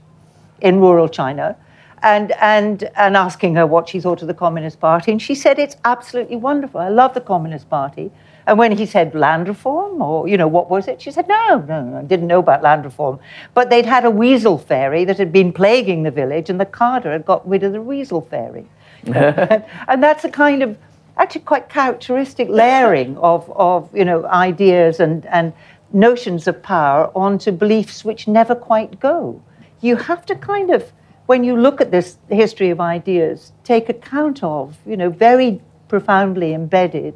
in 0.61 0.79
rural 0.79 1.09
China 1.09 1.55
and, 2.03 2.31
and, 2.33 2.83
and 2.95 3.17
asking 3.17 3.55
her 3.55 3.65
what 3.65 3.89
she 3.89 3.99
thought 3.99 4.21
of 4.21 4.27
the 4.27 4.33
Communist 4.35 4.79
Party. 4.79 5.11
And 5.11 5.21
she 5.21 5.33
said, 5.33 5.57
It's 5.57 5.77
absolutely 5.83 6.35
wonderful. 6.35 6.79
I 6.79 6.89
love 6.89 7.15
the 7.15 7.21
Communist 7.21 7.69
Party. 7.69 8.11
And 8.45 8.57
when 8.57 8.77
he 8.77 8.85
said 8.85 9.15
land 9.15 9.47
reform, 9.47 10.01
or, 10.01 10.27
you 10.27 10.37
know, 10.37 10.47
what 10.47 10.69
was 10.69 10.87
it? 10.87 11.01
She 11.01 11.11
said, 11.11 11.27
no, 11.27 11.59
no, 11.67 11.81
no, 11.83 11.97
I 11.99 12.03
didn't 12.03 12.27
know 12.27 12.39
about 12.39 12.61
land 12.61 12.85
reform. 12.85 13.19
But 13.53 13.69
they'd 13.69 13.85
had 13.85 14.05
a 14.05 14.11
weasel 14.11 14.57
fairy 14.57 15.05
that 15.05 15.17
had 15.17 15.31
been 15.31 15.53
plaguing 15.53 16.03
the 16.03 16.11
village, 16.11 16.49
and 16.49 16.59
the 16.59 16.65
carter 16.65 17.11
had 17.11 17.25
got 17.25 17.47
rid 17.47 17.63
of 17.63 17.71
the 17.71 17.81
weasel 17.81 18.21
fairy. 18.21 18.65
and 19.05 20.03
that's 20.03 20.23
a 20.23 20.29
kind 20.29 20.63
of, 20.63 20.77
actually 21.17 21.41
quite 21.41 21.69
characteristic 21.69 22.49
layering 22.49 23.17
of, 23.17 23.49
of 23.51 23.95
you 23.95 24.05
know, 24.05 24.25
ideas 24.25 24.99
and, 24.99 25.25
and 25.27 25.53
notions 25.91 26.47
of 26.47 26.61
power 26.63 27.11
onto 27.15 27.51
beliefs 27.51 28.03
which 28.03 28.27
never 28.27 28.55
quite 28.55 28.99
go. 28.99 29.41
You 29.81 29.95
have 29.95 30.25
to 30.27 30.35
kind 30.35 30.71
of 30.71 30.91
when 31.25 31.43
you 31.43 31.55
look 31.55 31.79
at 31.79 31.91
this 31.91 32.17
history 32.29 32.69
of 32.69 32.81
ideas, 32.81 33.53
take 33.63 33.89
account 33.89 34.43
of, 34.43 34.77
you 34.85 34.97
know, 34.97 35.09
very 35.09 35.61
profoundly 35.87 36.53
embedded 36.53 37.15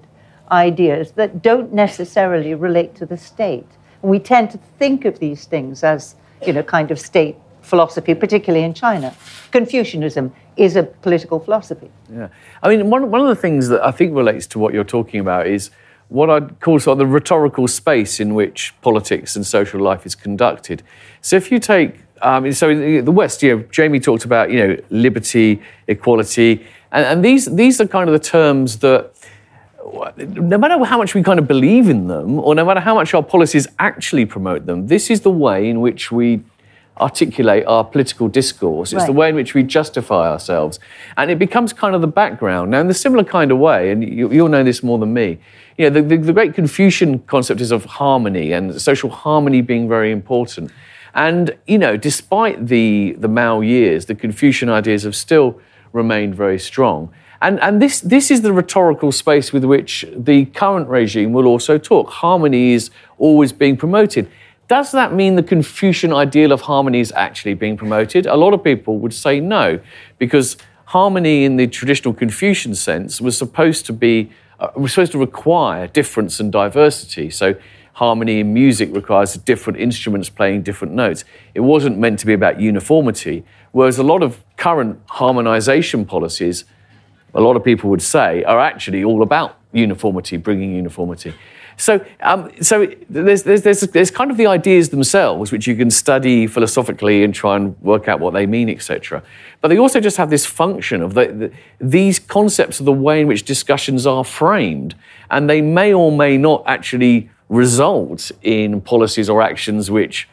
ideas 0.52 1.12
that 1.12 1.42
don't 1.42 1.74
necessarily 1.74 2.54
relate 2.54 2.96
to 2.96 3.06
the 3.06 3.18
state. 3.18 3.68
And 4.02 4.12
we 4.12 4.20
tend 4.20 4.52
to 4.52 4.60
think 4.80 5.06
of 5.06 5.20
these 5.20 5.46
things 5.46 5.84
as, 5.84 6.16
you 6.46 6.54
know, 6.54 6.64
kind 6.64 6.92
of 6.92 7.00
state 7.00 7.36
philosophy, 7.62 8.14
particularly 8.16 8.64
in 8.64 8.74
China. 8.74 9.14
Confucianism 9.52 10.34
is 10.56 10.76
a 10.76 10.84
political 10.84 11.40
philosophy. 11.40 11.92
Yeah. 12.12 12.30
I 12.64 12.70
mean, 12.70 12.90
one, 12.90 13.12
one 13.12 13.22
of 13.22 13.28
the 13.28 13.36
things 13.36 13.68
that 13.68 13.86
I 13.86 13.92
think 13.92 14.16
relates 14.16 14.48
to 14.48 14.60
what 14.60 14.74
you're 14.74 14.84
talking 14.84 15.20
about 15.20 15.48
is 15.48 15.70
what 16.10 16.30
I'd 16.30 16.60
call 16.62 16.80
sort 16.80 16.94
of 16.94 17.00
the 17.00 17.08
rhetorical 17.08 17.68
space 17.68 18.20
in 18.20 18.34
which 18.34 18.74
politics 18.82 19.36
and 19.36 19.46
social 19.46 19.82
life 19.82 20.06
is 20.06 20.16
conducted. 20.16 20.82
So 21.22 21.36
if 21.36 21.52
you 21.52 21.60
take, 21.60 22.00
um, 22.22 22.52
so 22.54 22.70
in 22.70 23.04
the 23.04 23.12
West, 23.12 23.44
you 23.44 23.58
know, 23.58 23.64
Jamie 23.72 24.00
talked 24.00 24.24
about, 24.24 24.50
you 24.50 24.66
know, 24.66 24.78
liberty, 24.90 25.62
equality, 25.88 26.66
and, 26.92 27.06
and 27.06 27.26
these, 27.26 27.54
these 27.54 27.82
are 27.82 27.88
kind 27.88 28.10
of 28.10 28.14
the 28.14 28.26
terms 28.26 28.80
that 28.80 29.17
no 30.18 30.58
matter 30.58 30.84
how 30.84 30.98
much 30.98 31.16
we 31.16 31.24
kind 31.24 31.40
of 31.40 31.48
believe 31.48 31.90
in 31.90 32.08
them, 32.08 32.40
or 32.40 32.56
no 32.56 32.66
matter 32.66 32.80
how 32.80 32.96
much 32.96 33.14
our 33.14 33.24
policies 33.24 33.68
actually 33.80 34.26
promote 34.26 34.66
them, 34.66 34.88
this 34.88 35.10
is 35.10 35.22
the 35.22 35.32
way 35.32 35.70
in 35.70 35.82
which 35.82 36.12
we 36.12 36.42
articulate 37.00 37.66
our 37.68 37.84
political 37.84 38.28
discourse. 38.28 38.92
It's 38.92 39.02
right. 39.02 39.06
the 39.06 39.14
way 39.14 39.30
in 39.30 39.36
which 39.36 39.54
we 39.54 39.64
justify 39.64 40.30
ourselves. 40.30 40.80
And 41.16 41.30
it 41.30 41.38
becomes 41.40 41.74
kind 41.74 41.96
of 41.96 42.02
the 42.02 42.08
background. 42.08 42.72
Now, 42.72 42.82
in 42.82 42.90
a 42.90 42.94
similar 42.94 43.24
kind 43.24 43.52
of 43.52 43.60
way, 43.60 43.92
and 43.92 44.04
you, 44.04 44.28
will 44.28 44.48
know 44.48 44.64
this 44.64 44.84
more 44.84 44.98
than 44.98 45.14
me, 45.14 45.38
you 45.78 45.90
know, 45.90 46.02
the, 46.02 46.02
the, 46.02 46.18
the 46.18 46.34
great 46.34 46.54
Confucian 46.56 47.20
concept 47.20 47.62
is 47.62 47.72
of 47.72 47.86
harmony 47.86 48.52
and 48.52 48.82
social 48.82 49.10
harmony 49.10 49.62
being 49.62 49.88
very 49.88 50.12
important. 50.12 50.72
And, 51.14 51.56
you 51.68 51.78
know, 51.78 51.98
despite 51.98 52.68
the, 52.68 53.16
the 53.20 53.28
Mao 53.28 53.62
years, 53.62 54.08
the 54.08 54.16
Confucian 54.16 54.70
ideas 54.70 55.04
have 55.04 55.16
still 55.16 55.60
remained 55.94 56.36
very 56.36 56.60
strong. 56.60 57.14
And, 57.42 57.60
and 57.62 57.82
this, 57.82 58.02
this 58.02 58.32
is 58.32 58.42
the 58.42 58.54
rhetorical 58.54 59.12
space 59.12 59.54
with 59.54 59.64
which 59.64 60.06
the 60.16 60.46
current 60.46 60.88
regime 60.90 61.34
will 61.34 61.46
also 61.46 61.78
talk. 61.78 62.10
Harmony 62.10 62.74
is 62.74 62.90
always 63.18 63.52
being 63.52 63.78
promoted. 63.78 64.30
Does 64.68 64.92
that 64.92 65.14
mean 65.14 65.36
the 65.36 65.44
Confucian 65.44 66.12
ideal 66.12 66.52
of 66.52 66.62
harmony 66.62 67.00
is 67.00 67.14
actually 67.16 67.54
being 67.54 67.78
promoted? 67.78 68.26
A 68.26 68.36
lot 68.36 68.54
of 68.54 68.64
people 68.64 68.98
would 69.00 69.14
say 69.14 69.40
no, 69.40 69.80
because 70.18 70.58
harmony 70.86 71.46
in 71.46 71.56
the 71.56 71.68
traditional 71.68 72.14
Confucian 72.14 72.76
sense 72.76 73.22
was 73.22 73.38
supposed 73.38 73.86
to 73.86 73.94
be 73.94 74.30
uh, 74.60 74.70
was 74.76 74.92
supposed 74.92 75.12
to 75.12 75.20
require 75.20 75.88
difference 75.88 76.40
and 76.40 76.52
diversity. 76.52 77.30
So 77.30 77.56
harmony 77.94 78.40
in 78.40 78.54
music 78.54 78.94
requires 78.94 79.36
different 79.36 79.80
instruments 79.80 80.30
playing 80.30 80.64
different 80.64 80.94
notes. 80.94 81.24
It 81.54 81.60
wasn't 81.60 81.98
meant 82.00 82.20
to 82.20 82.26
be 82.26 82.34
about 82.34 82.60
uniformity. 82.60 83.44
Whereas 83.72 84.00
a 84.00 84.04
lot 84.04 84.24
of 84.24 84.44
current 84.56 85.00
harmonization 85.06 86.06
policies, 86.06 86.66
a 87.38 87.42
lot 87.42 87.56
of 87.56 87.64
people 87.64 87.90
would 87.92 88.02
say, 88.02 88.44
are 88.44 88.60
actually 88.60 89.04
all 89.04 89.22
about 89.22 89.60
uniformity, 89.72 90.38
bringing 90.38 90.76
uniformity. 90.76 91.34
So, 91.80 92.04
um, 92.22 92.52
so 92.64 92.88
there's, 93.08 93.44
there's, 93.44 93.62
there's, 93.62 93.82
there's 93.82 94.10
kind 94.10 94.32
of 94.32 94.38
the 94.38 94.48
ideas 94.48 94.90
themselves, 94.90 95.52
which 95.52 95.68
you 95.68 95.76
can 95.76 95.92
study 95.92 96.48
philosophically 96.48 97.24
and 97.24 97.36
try 97.36 97.56
and 97.56 97.80
work 97.82 98.08
out 98.08 98.20
what 98.20 98.34
they 98.34 98.48
mean, 98.48 98.68
etc. 98.68 99.22
But 99.62 99.68
they 99.68 99.78
also 99.78 100.00
just 100.00 100.18
have 100.18 100.32
this 100.32 100.48
function 100.48 101.04
of 101.04 101.14
the, 101.14 101.28
the, 101.28 101.52
these 101.80 102.18
concepts 102.18 102.80
of 102.80 102.88
the 102.88 102.92
way 102.92 103.22
in 103.22 103.28
which 103.28 103.44
discussions 103.44 104.08
are 104.08 104.24
framed, 104.24 104.96
and 105.30 105.48
they 105.48 105.62
may 105.62 105.94
or 105.94 106.12
may 106.12 106.40
not 106.40 106.64
actually 106.66 107.30
result 107.50 108.32
in 108.42 108.82
policies 108.82 109.30
or 109.30 109.44
actions 109.44 109.92
which 109.92 110.28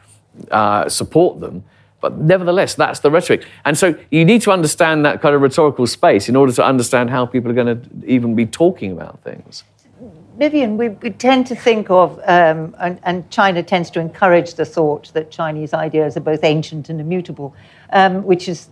uh, 0.49 0.89
support 0.89 1.39
them. 1.39 1.63
But 2.05 2.19
nevertheless, 2.19 2.75
that's 2.75 2.99
the 2.99 3.09
rhetoric. 3.09 3.47
And 3.65 3.75
so 3.75 3.95
you 4.11 4.25
need 4.25 4.43
to 4.43 4.51
understand 4.51 5.03
that 5.05 5.23
kind 5.23 5.33
of 5.33 5.41
rhetorical 5.41 5.87
space 5.87 6.29
in 6.29 6.35
order 6.35 6.51
to 6.53 6.63
understand 6.63 7.09
how 7.09 7.25
people 7.25 7.49
are 7.49 7.55
going 7.55 7.81
to 7.81 7.89
even 8.05 8.35
be 8.35 8.45
talking 8.45 8.91
about 8.91 9.23
things. 9.23 9.63
Vivienne, 10.37 10.77
we, 10.77 10.89
we, 10.89 11.09
tend 11.09 11.47
to 11.47 11.55
think 11.55 11.89
of, 11.89 12.19
um, 12.27 12.75
and, 12.79 12.99
and, 13.01 13.27
China 13.31 13.63
tends 13.63 13.89
to 13.89 13.99
encourage 13.99 14.53
the 14.53 14.65
thought 14.65 15.11
that 15.13 15.31
Chinese 15.31 15.73
ideas 15.73 16.15
are 16.15 16.19
both 16.19 16.43
ancient 16.43 16.89
and 16.89 17.01
immutable, 17.01 17.55
um, 17.91 18.23
which 18.23 18.47
is 18.47 18.69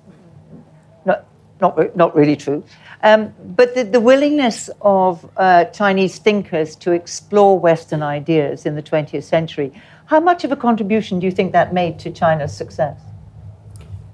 not, 1.04 1.26
not, 1.60 1.96
not 1.96 2.16
really 2.16 2.36
true. 2.36 2.64
Um, 3.02 3.34
but 3.44 3.74
the, 3.74 3.84
the, 3.84 4.00
willingness 4.00 4.70
of 4.82 5.28
uh, 5.38 5.66
Chinese 5.66 6.20
thinkers 6.20 6.76
to 6.76 6.92
explore 6.92 7.58
Western 7.58 8.04
ideas 8.04 8.68
in 8.68 8.76
the 8.76 8.84
20th 8.84 9.24
century, 9.24 9.72
how 10.06 10.20
much 10.20 10.44
of 10.44 10.52
a 10.52 10.56
contribution 10.56 11.20
do 11.20 11.26
you 11.26 11.32
think 11.32 11.52
that 11.54 11.74
made 11.74 11.98
to 11.98 12.12
China's 12.12 12.56
success? 12.56 13.00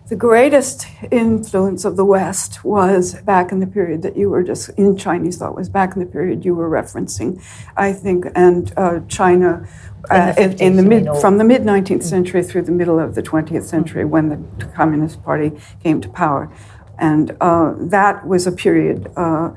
The 0.09 0.15
greatest 0.15 0.87
influence 1.11 1.85
of 1.85 1.95
the 1.95 2.03
West 2.03 2.65
was 2.65 3.13
back 3.21 3.51
in 3.51 3.59
the 3.59 3.67
period 3.67 4.01
that 4.01 4.17
you 4.17 4.27
were 4.27 4.41
just 4.41 4.69
in 4.69 4.97
Chinese 4.97 5.37
thought 5.37 5.55
was 5.55 5.69
back 5.69 5.93
in 5.93 5.99
the 5.99 6.05
period 6.07 6.43
you 6.43 6.55
were 6.55 6.67
referencing, 6.67 7.39
I 7.77 7.93
think, 7.93 8.25
and 8.33 8.73
uh, 8.75 9.01
China 9.07 9.67
uh, 10.09 10.33
in, 10.35 10.55
the, 10.55 10.63
in 10.63 10.75
the 10.77 10.83
mid 10.83 11.07
from 11.21 11.37
the 11.37 11.43
mid 11.43 11.61
19th 11.61 12.01
century 12.01 12.43
through 12.43 12.63
the 12.63 12.71
middle 12.71 12.99
of 12.99 13.13
the 13.13 13.21
20th 13.21 13.65
century 13.65 14.03
when 14.03 14.29
the 14.29 14.65
Communist 14.69 15.23
Party 15.23 15.51
came 15.83 16.01
to 16.01 16.09
power, 16.09 16.51
and 16.97 17.37
uh, 17.39 17.75
that 17.77 18.25
was 18.25 18.47
a 18.47 18.51
period 18.51 19.11
uh, 19.15 19.51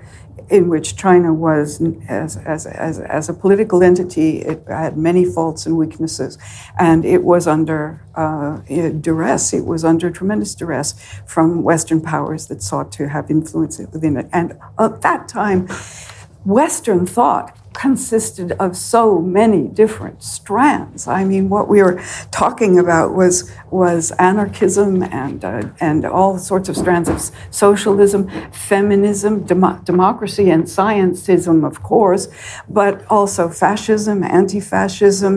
in 0.53 0.69
which 0.69 0.97
China 0.97 1.33
was, 1.33 1.81
as, 2.09 2.37
as, 2.37 2.67
as, 2.67 3.01
as 3.01 3.31
a 3.31 3.33
political 3.33 3.83
entity, 3.83 4.41
it 4.41 4.63
had 4.69 4.99
many 4.99 5.25
faults 5.25 5.65
and 5.65 5.79
weaknesses, 5.79 6.37
and 6.79 7.07
it 7.07 7.25
was 7.25 7.47
under 7.47 8.05
uh, 8.15 8.59
duress. 9.01 9.55
It 9.55 9.65
was 9.65 9.83
under 9.83 10.11
tremendous 10.11 10.55
duress 10.55 10.93
from 11.27 11.63
Western 11.63 12.03
powers 12.03 12.49
that 12.49 12.63
sought 12.63 12.93
to 12.93 13.09
have 13.09 13.31
influence 13.31 13.79
within 13.79 14.19
it. 14.19 14.29
And 14.31 14.59
at 14.79 15.01
that 15.01 15.27
time, 15.27 15.69
Western 16.45 17.07
thought 17.07 17.57
consisted 17.83 18.53
of 18.65 18.77
so 18.77 19.21
many 19.21 19.63
different 19.67 20.23
strands. 20.23 21.09
I 21.09 21.25
mean, 21.25 21.49
what 21.49 21.67
we 21.73 21.83
were 21.83 22.01
talking 22.31 22.79
about 22.79 23.09
was 23.21 23.51
was 23.73 24.13
anarchism 24.31 25.03
and 25.25 25.45
uh, 25.45 25.63
and 25.81 26.01
all 26.05 26.39
sorts 26.39 26.69
of 26.69 26.77
strands 26.77 27.09
of 27.09 27.19
socialism, 27.51 28.23
feminism, 28.53 29.33
dem- 29.51 29.81
democracy, 29.93 30.47
and 30.55 30.63
scientism, 30.77 31.57
of 31.71 31.77
course, 31.83 32.25
but 32.69 32.95
also 33.17 33.43
fascism, 33.49 34.23
anti-fascism, 34.23 35.35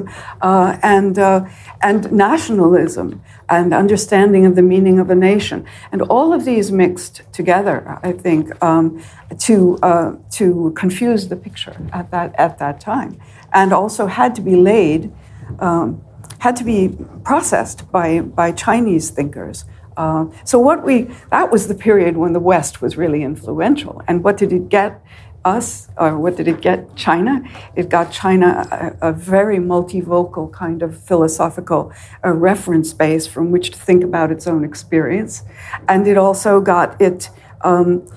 uh, 0.49 0.77
and 0.95 1.17
uh, 1.17 1.39
and 1.81 2.11
nationalism 2.11 3.07
and 3.49 3.73
understanding 3.73 4.45
of 4.45 4.55
the 4.55 4.61
meaning 4.61 4.99
of 4.99 5.09
a 5.09 5.15
nation. 5.15 5.65
And 5.91 6.01
all 6.03 6.33
of 6.33 6.45
these 6.45 6.71
mixed 6.71 7.21
together, 7.31 7.99
I 8.03 8.11
think, 8.11 8.51
um, 8.63 9.03
to, 9.39 9.77
uh, 9.83 10.15
to 10.31 10.73
confuse 10.75 11.27
the 11.27 11.35
picture 11.35 11.75
at 11.93 12.11
that, 12.11 12.33
at 12.37 12.57
that 12.59 12.79
time. 12.79 13.19
And 13.53 13.71
also 13.73 14.07
had 14.07 14.35
to 14.35 14.41
be 14.41 14.55
laid, 14.55 15.11
um, 15.59 16.03
had 16.39 16.55
to 16.57 16.63
be 16.63 16.95
processed 17.23 17.91
by, 17.91 18.21
by 18.21 18.51
Chinese 18.51 19.09
thinkers. 19.09 19.65
Uh, 19.97 20.25
so 20.43 20.59
what 20.59 20.83
we 20.83 21.03
that 21.31 21.51
was 21.51 21.67
the 21.67 21.75
period 21.75 22.17
when 22.17 22.33
the 22.33 22.39
West 22.39 22.81
was 22.81 22.97
really 22.97 23.23
influential. 23.23 24.01
And 24.07 24.23
what 24.23 24.37
did 24.37 24.51
it 24.51 24.69
get? 24.69 25.01
Us, 25.45 25.87
or 25.97 26.17
what 26.17 26.35
did 26.35 26.47
it 26.47 26.59
get 26.61 26.95
China? 26.95 27.41
It 27.75 27.87
got 27.87 28.11
China 28.11 28.95
a, 29.01 29.09
a 29.09 29.13
very 29.13 29.57
multivocal 29.57 30.51
kind 30.51 30.81
of 30.81 30.97
philosophical 30.97 31.93
uh, 32.25 32.31
reference 32.31 32.93
base 32.93 33.27
from 33.27 33.51
which 33.51 33.71
to 33.71 33.77
think 33.77 34.03
about 34.03 34.31
its 34.31 34.47
own 34.47 34.63
experience. 34.65 35.43
And 35.87 36.07
it 36.07 36.17
also 36.17 36.59
got 36.59 36.99
it 36.99 37.29
um, 37.61 38.07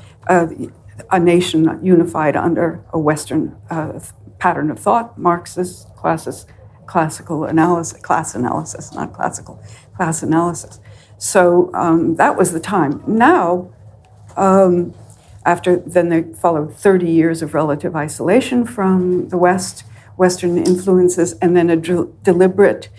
a 1.11 1.19
nation 1.21 1.79
unified 1.83 2.37
under 2.37 2.83
a 2.93 2.99
Western 2.99 3.57
uh, 3.71 4.01
pattern 4.39 4.71
of 4.71 4.79
thought, 4.79 5.19
Marxist, 5.19 5.89
classist, 5.97 6.47
classical 6.87 7.45
analysis, 7.45 8.01
class 8.01 8.35
analysis, 8.35 8.93
not 8.95 9.13
classical, 9.13 9.63
class 9.97 10.23
analysis. 10.23 10.81
So 11.19 11.71
um, 11.75 12.17
that 12.17 12.37
was 12.37 12.53
the 12.53 12.61
time. 12.61 13.03
Now, 13.07 13.73
um, 14.37 14.95
after 15.49 15.77
then, 15.77 16.11
they 16.11 16.25
followed 16.35 16.75
30 16.75 17.11
years 17.11 17.41
of 17.41 17.55
relative 17.55 17.97
isolation 17.97 18.67
from 18.67 19.31
the 19.31 19.39
West, 19.39 19.83
Western 20.19 20.59
influences, 20.59 21.33
and 21.41 21.57
then 21.57 21.71
a 21.71 21.77
de- 21.77 22.09
deliberate, 22.23 22.91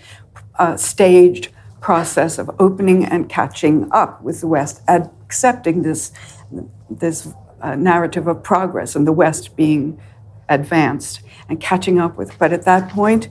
uh, 0.58 0.76
staged 0.76 1.50
process 1.80 2.38
of 2.38 2.50
opening 2.58 3.04
and 3.04 3.28
catching 3.28 3.88
up 3.92 4.20
with 4.20 4.40
the 4.40 4.48
West, 4.48 4.82
accepting 4.88 5.82
this, 5.82 6.10
this 6.90 7.32
uh, 7.62 7.76
narrative 7.76 8.26
of 8.26 8.42
progress 8.42 8.96
and 8.96 9.06
the 9.06 9.12
West 9.12 9.54
being 9.54 10.00
advanced 10.48 11.20
and 11.48 11.60
catching 11.60 12.00
up 12.00 12.16
with. 12.16 12.36
But 12.36 12.52
at 12.52 12.64
that 12.64 12.90
point, 12.90 13.28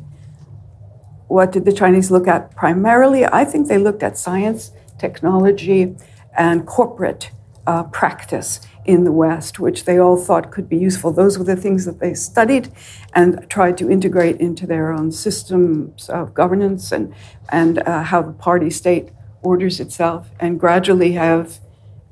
what 1.27 1.51
did 1.51 1.65
the 1.65 1.73
Chinese 1.73 2.10
look 2.10 2.25
at 2.25 2.55
primarily? 2.55 3.25
I 3.25 3.43
think 3.43 3.67
they 3.67 3.77
looked 3.77 4.01
at 4.01 4.17
science, 4.17 4.71
technology, 4.97 5.97
and 6.38 6.65
corporate 6.65 7.32
uh, 7.67 7.84
practice 7.84 8.62
in 8.89 9.04
the 9.04 9.12
West, 9.12 9.60
which 9.60 9.86
they 9.86 9.99
all 9.99 10.17
thought 10.17 10.49
could 10.49 10.67
be 10.67 10.75
useful. 10.75 11.12
Those 11.12 11.38
were 11.38 11.43
the 11.43 11.56
things 11.56 11.86
that 11.86 11.99
they 11.99 12.15
studied 12.15 12.65
and 13.13 13.47
tried 13.47 13.78
to 13.78 13.91
integrate 13.91 14.38
into 14.47 14.65
their 14.65 14.91
own 14.91 15.12
systems 15.12 16.10
of 16.10 16.34
governance 16.34 16.91
and, 16.91 17.13
and 17.49 17.73
uh, 17.80 18.02
how 18.02 18.23
the 18.23 18.34
party 18.34 18.71
state 18.71 19.10
orders 19.43 19.80
itself 19.80 20.21
and 20.39 20.60
gradually 20.60 21.12
have, 21.12 21.60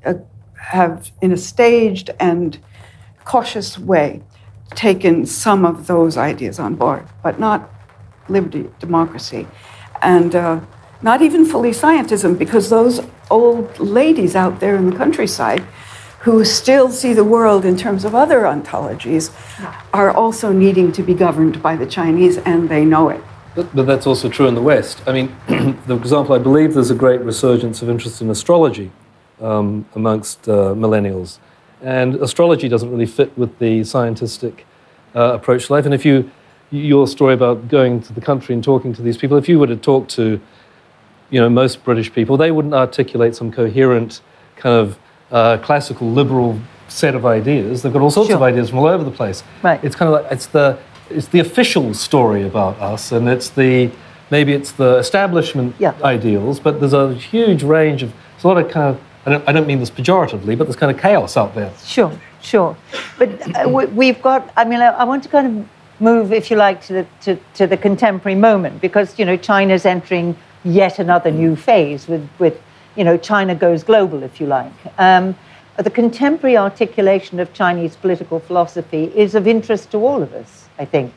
uh, 0.04 0.14
have 0.76 1.10
in 1.20 1.32
a 1.32 1.36
staged 1.36 2.10
and 2.20 2.60
cautious 3.24 3.76
way, 3.76 4.22
taken 4.74 5.26
some 5.26 5.66
of 5.66 5.88
those 5.88 6.16
ideas 6.16 6.60
on 6.60 6.76
board, 6.76 7.04
but 7.24 7.40
not 7.40 7.68
liberty, 8.28 8.70
democracy, 8.78 9.48
and 10.00 10.36
uh, 10.36 10.60
not 11.02 11.22
even 11.22 11.44
fully 11.44 11.72
scientism, 11.72 12.38
because 12.38 12.70
those 12.70 13.00
old 13.30 13.66
ladies 13.80 14.36
out 14.36 14.60
there 14.60 14.76
in 14.76 14.90
the 14.90 14.96
countryside 14.96 15.64
who 16.20 16.44
still 16.44 16.90
see 16.90 17.12
the 17.12 17.24
world 17.24 17.64
in 17.64 17.76
terms 17.76 18.04
of 18.04 18.14
other 18.14 18.40
ontologies 18.40 19.32
are 19.92 20.10
also 20.10 20.52
needing 20.52 20.90
to 20.92 21.02
be 21.02 21.14
governed 21.14 21.62
by 21.62 21.76
the 21.76 21.86
Chinese, 21.86 22.38
and 22.38 22.68
they 22.68 22.84
know 22.84 23.08
it. 23.08 23.22
But, 23.54 23.74
but 23.74 23.86
that's 23.86 24.06
also 24.06 24.28
true 24.28 24.46
in 24.46 24.54
the 24.54 24.62
West. 24.62 25.02
I 25.06 25.12
mean, 25.12 25.28
for 25.86 25.94
example, 25.94 26.34
I 26.34 26.38
believe 26.38 26.74
there's 26.74 26.90
a 26.90 26.94
great 26.94 27.20
resurgence 27.20 27.82
of 27.82 27.88
interest 27.88 28.20
in 28.20 28.30
astrology 28.30 28.90
um, 29.40 29.86
amongst 29.94 30.48
uh, 30.48 30.74
millennials. 30.74 31.38
And 31.82 32.16
astrology 32.16 32.68
doesn't 32.68 32.90
really 32.90 33.06
fit 33.06 33.36
with 33.38 33.56
the 33.58 33.84
scientific 33.84 34.66
uh, 35.14 35.34
approach 35.34 35.66
to 35.66 35.72
life. 35.72 35.84
And 35.84 35.94
if 35.94 36.04
you, 36.04 36.30
your 36.70 37.06
story 37.06 37.34
about 37.34 37.68
going 37.68 38.00
to 38.02 38.12
the 38.12 38.20
country 38.20 38.54
and 38.54 38.62
talking 38.62 38.92
to 38.94 39.02
these 39.02 39.16
people, 39.16 39.36
if 39.36 39.48
you 39.48 39.58
were 39.58 39.68
to 39.68 39.76
talk 39.76 40.08
to, 40.10 40.40
you 41.30 41.40
know, 41.40 41.48
most 41.48 41.84
British 41.84 42.12
people, 42.12 42.36
they 42.36 42.50
wouldn't 42.50 42.74
articulate 42.74 43.36
some 43.36 43.52
coherent 43.52 44.20
kind 44.56 44.74
of 44.74 44.98
uh, 45.30 45.58
classical 45.58 46.10
liberal 46.10 46.58
set 46.88 47.14
of 47.14 47.26
ideas. 47.26 47.82
They've 47.82 47.92
got 47.92 48.02
all 48.02 48.10
sorts 48.10 48.28
Sure. 48.28 48.36
of 48.36 48.42
ideas 48.42 48.70
from 48.70 48.78
all 48.78 48.86
over 48.86 49.04
the 49.04 49.10
place. 49.10 49.42
Right. 49.62 49.82
It's 49.84 49.94
kind 49.94 50.12
of 50.12 50.22
like 50.22 50.32
it's 50.32 50.46
the 50.46 50.78
it's 51.10 51.28
the 51.28 51.40
official 51.40 51.94
story 51.94 52.42
about 52.46 52.78
us, 52.80 53.12
and 53.12 53.28
it's 53.28 53.48
the 53.50 53.90
maybe 54.30 54.52
it's 54.52 54.72
the 54.72 54.96
establishment 54.98 55.74
Yeah. 55.78 55.94
ideals, 56.04 56.60
but 56.60 56.80
there's 56.80 56.92
a 56.92 57.14
huge 57.14 57.62
range 57.62 58.02
of 58.02 58.12
there's 58.32 58.44
a 58.44 58.48
lot 58.48 58.58
of 58.58 58.70
kind 58.70 58.88
of 58.94 59.00
I 59.26 59.30
don't, 59.32 59.48
I 59.48 59.52
don't 59.52 59.66
mean 59.66 59.78
this 59.80 59.90
pejoratively, 59.90 60.56
but 60.56 60.64
there's 60.64 60.76
kind 60.76 60.94
of 60.94 60.98
chaos 61.02 61.36
out 61.36 61.54
there. 61.54 61.70
Sure, 61.84 62.12
sure. 62.40 62.76
But 63.18 63.28
uh, 63.56 63.68
we- 63.68 63.86
we've 63.86 64.22
got, 64.22 64.50
I 64.56 64.64
mean, 64.64 64.80
I, 64.80 64.86
I 64.86 65.04
want 65.04 65.22
to 65.24 65.28
kind 65.28 65.46
of 65.60 65.68
move, 66.00 66.32
if 66.32 66.50
you 66.50 66.56
like, 66.56 66.80
to 66.86 66.92
the, 66.94 67.06
to, 67.22 67.36
to 67.54 67.66
the 67.66 67.76
contemporary 67.76 68.36
moment 68.36 68.80
because, 68.80 69.18
you 69.18 69.26
know, 69.26 69.36
China's 69.36 69.84
entering 69.84 70.34
yet 70.64 70.98
another 70.98 71.30
new 71.30 71.56
phase 71.56 72.08
with, 72.08 72.26
with 72.38 72.58
you 72.98 73.04
know, 73.04 73.16
China 73.16 73.54
goes 73.54 73.84
global, 73.84 74.24
if 74.24 74.40
you 74.40 74.48
like. 74.48 74.72
Um, 74.98 75.36
the 75.76 75.88
contemporary 75.88 76.56
articulation 76.56 77.38
of 77.38 77.52
Chinese 77.52 77.94
political 77.94 78.40
philosophy 78.40 79.04
is 79.14 79.36
of 79.36 79.46
interest 79.46 79.92
to 79.92 79.98
all 79.98 80.20
of 80.20 80.32
us, 80.32 80.68
I 80.80 80.84
think. 80.84 81.14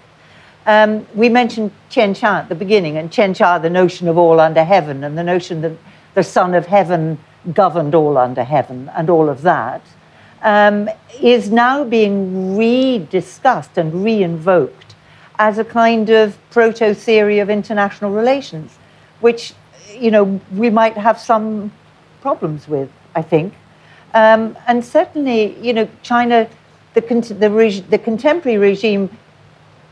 Um, 0.67 1.07
we 1.15 1.27
mentioned 1.27 1.71
Chen 1.89 2.15
at 2.23 2.49
the 2.49 2.55
beginning, 2.55 2.97
and 2.97 3.11
Chen 3.11 3.33
the 3.33 3.69
notion 3.69 4.07
of 4.07 4.15
all 4.19 4.39
under 4.39 4.63
heaven, 4.63 5.03
and 5.03 5.17
the 5.17 5.23
notion 5.23 5.61
that 5.61 5.71
the 6.13 6.21
Son 6.21 6.53
of 6.53 6.67
Heaven 6.67 7.17
governed 7.51 7.95
all 7.95 8.15
under 8.15 8.43
heaven, 8.43 8.91
and 8.95 9.09
all 9.09 9.27
of 9.27 9.41
that, 9.41 9.81
um, 10.43 10.87
is 11.19 11.49
now 11.49 11.83
being 11.83 12.55
rediscussed 12.55 13.75
and 13.75 14.03
re-invoked 14.03 14.93
as 15.39 15.57
a 15.57 15.65
kind 15.65 16.11
of 16.11 16.37
proto-theory 16.51 17.39
of 17.39 17.49
international 17.49 18.11
relations, 18.11 18.77
which, 19.19 19.55
you 20.01 20.11
know, 20.11 20.41
we 20.53 20.69
might 20.69 20.97
have 20.97 21.19
some 21.19 21.71
problems 22.21 22.67
with, 22.67 22.89
I 23.15 23.21
think. 23.21 23.53
Um, 24.13 24.57
and 24.67 24.83
certainly, 24.83 25.57
you 25.59 25.73
know, 25.73 25.87
China, 26.01 26.49
the, 26.93 27.01
the, 27.39 27.49
reg- 27.49 27.89
the 27.89 27.97
contemporary 27.97 28.57
regime 28.57 29.09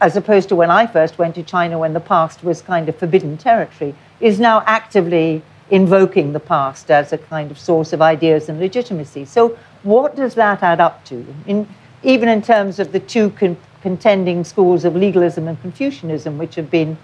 as 0.02 0.16
opposed 0.16 0.50
to 0.50 0.56
when 0.56 0.72
I 0.72 0.88
first 0.88 1.18
went 1.18 1.36
to 1.36 1.44
China 1.44 1.78
when 1.78 1.94
the 1.94 2.00
past 2.00 2.44
was 2.44 2.62
kind 2.62 2.88
of 2.88 2.96
forbidden 2.96 3.38
territory, 3.38 3.94
is 4.20 4.40
now 4.40 4.64
actively 4.66 5.42
invoking 5.72 6.34
the 6.34 6.40
past 6.40 6.90
as 6.90 7.14
a 7.14 7.18
kind 7.18 7.52
of 7.52 7.60
source 7.60 7.94
of 7.94 8.02
ideas 8.02 8.50
and 8.50 8.60
legitimacy. 8.60 9.26
So, 9.26 9.58
what 9.84 10.16
does 10.16 10.36
that 10.36 10.64
add 10.64 10.80
up 10.80 11.06
to? 11.06 11.26
In, 11.48 11.68
even 12.04 12.30
in 12.30 12.42
terms 12.42 12.80
of 12.80 12.92
the 12.92 13.00
two 13.00 13.30
con- 13.32 13.58
contending 13.82 14.44
schools 14.44 14.86
of 14.86 14.96
legalism 14.96 15.48
and 15.48 15.62
Confucianism, 15.62 16.38
which 16.38 16.56
have 16.56 16.72
been 16.72 16.98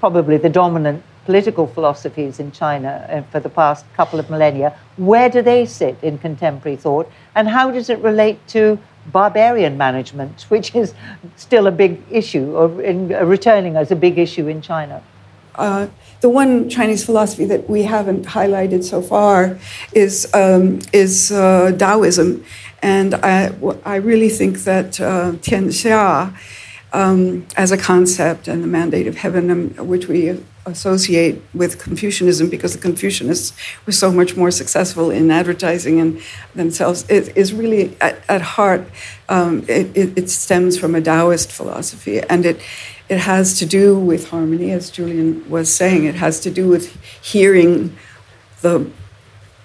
probably 0.00 0.36
the 0.36 0.48
dominant 0.48 1.02
political 1.26 1.66
philosophies 1.66 2.40
in 2.40 2.50
China 2.52 3.06
uh, 3.10 3.22
for 3.30 3.40
the 3.40 3.48
past 3.48 3.84
couple 3.94 4.18
of 4.18 4.30
millennia, 4.30 4.78
where 4.96 5.28
do 5.28 5.42
they 5.42 5.66
sit 5.66 5.96
in 6.02 6.16
contemporary 6.18 6.76
thought? 6.76 7.10
And 7.34 7.48
how 7.48 7.70
does 7.70 7.90
it 7.90 7.98
relate 7.98 8.38
to 8.48 8.78
barbarian 9.12 9.76
management, 9.76 10.42
which 10.48 10.74
is 10.74 10.94
still 11.36 11.66
a 11.66 11.72
big 11.72 12.00
issue, 12.10 12.56
or 12.56 12.80
in, 12.80 13.12
uh, 13.12 13.24
returning 13.24 13.76
as 13.76 13.90
a 13.90 13.96
big 13.96 14.18
issue 14.18 14.46
in 14.48 14.62
China? 14.62 15.02
Uh, 15.56 15.88
the 16.20 16.28
one 16.28 16.68
Chinese 16.68 17.04
philosophy 17.04 17.46
that 17.46 17.68
we 17.68 17.82
haven't 17.82 18.26
highlighted 18.26 18.84
so 18.84 19.00
far 19.00 19.58
is 19.92 20.28
um, 20.34 20.80
is 20.92 21.32
uh, 21.32 21.72
Taoism, 21.78 22.44
and 22.82 23.14
I, 23.14 23.52
I 23.84 23.96
really 23.96 24.28
think 24.28 24.58
that 24.64 25.00
uh, 25.00 25.32
Tianxia, 25.44 26.36
um, 26.92 27.46
as 27.56 27.72
a 27.72 27.78
concept 27.78 28.48
and 28.48 28.62
the 28.62 28.66
mandate 28.66 29.06
of 29.06 29.16
heaven, 29.16 29.50
um, 29.50 29.88
which 29.88 30.08
we 30.08 30.38
associate 30.66 31.40
with 31.54 31.78
Confucianism 31.78 32.50
because 32.50 32.76
the 32.76 32.88
Confucianists 32.88 33.56
were 33.86 33.92
so 33.92 34.12
much 34.12 34.36
more 34.36 34.50
successful 34.50 35.10
in 35.10 35.30
advertising 35.30 36.00
and 36.00 36.20
themselves, 36.54 37.08
is 37.08 37.54
really 37.54 37.96
at, 38.00 38.22
at 38.28 38.42
heart, 38.42 38.84
um, 39.28 39.64
it, 39.68 39.96
it, 39.96 40.18
it 40.18 40.30
stems 40.30 40.78
from 40.78 40.94
a 40.94 41.00
Taoist 41.00 41.50
philosophy, 41.50 42.20
and 42.20 42.44
it 42.44 42.60
it 43.08 43.18
has 43.18 43.56
to 43.60 43.66
do 43.66 43.96
with 43.96 44.30
harmony, 44.30 44.72
as 44.72 44.90
Julian 44.90 45.48
was 45.48 45.72
saying. 45.72 46.04
It 46.04 46.16
has 46.16 46.40
to 46.40 46.50
do 46.50 46.68
with 46.68 46.96
hearing 47.22 47.96
the 48.62 48.90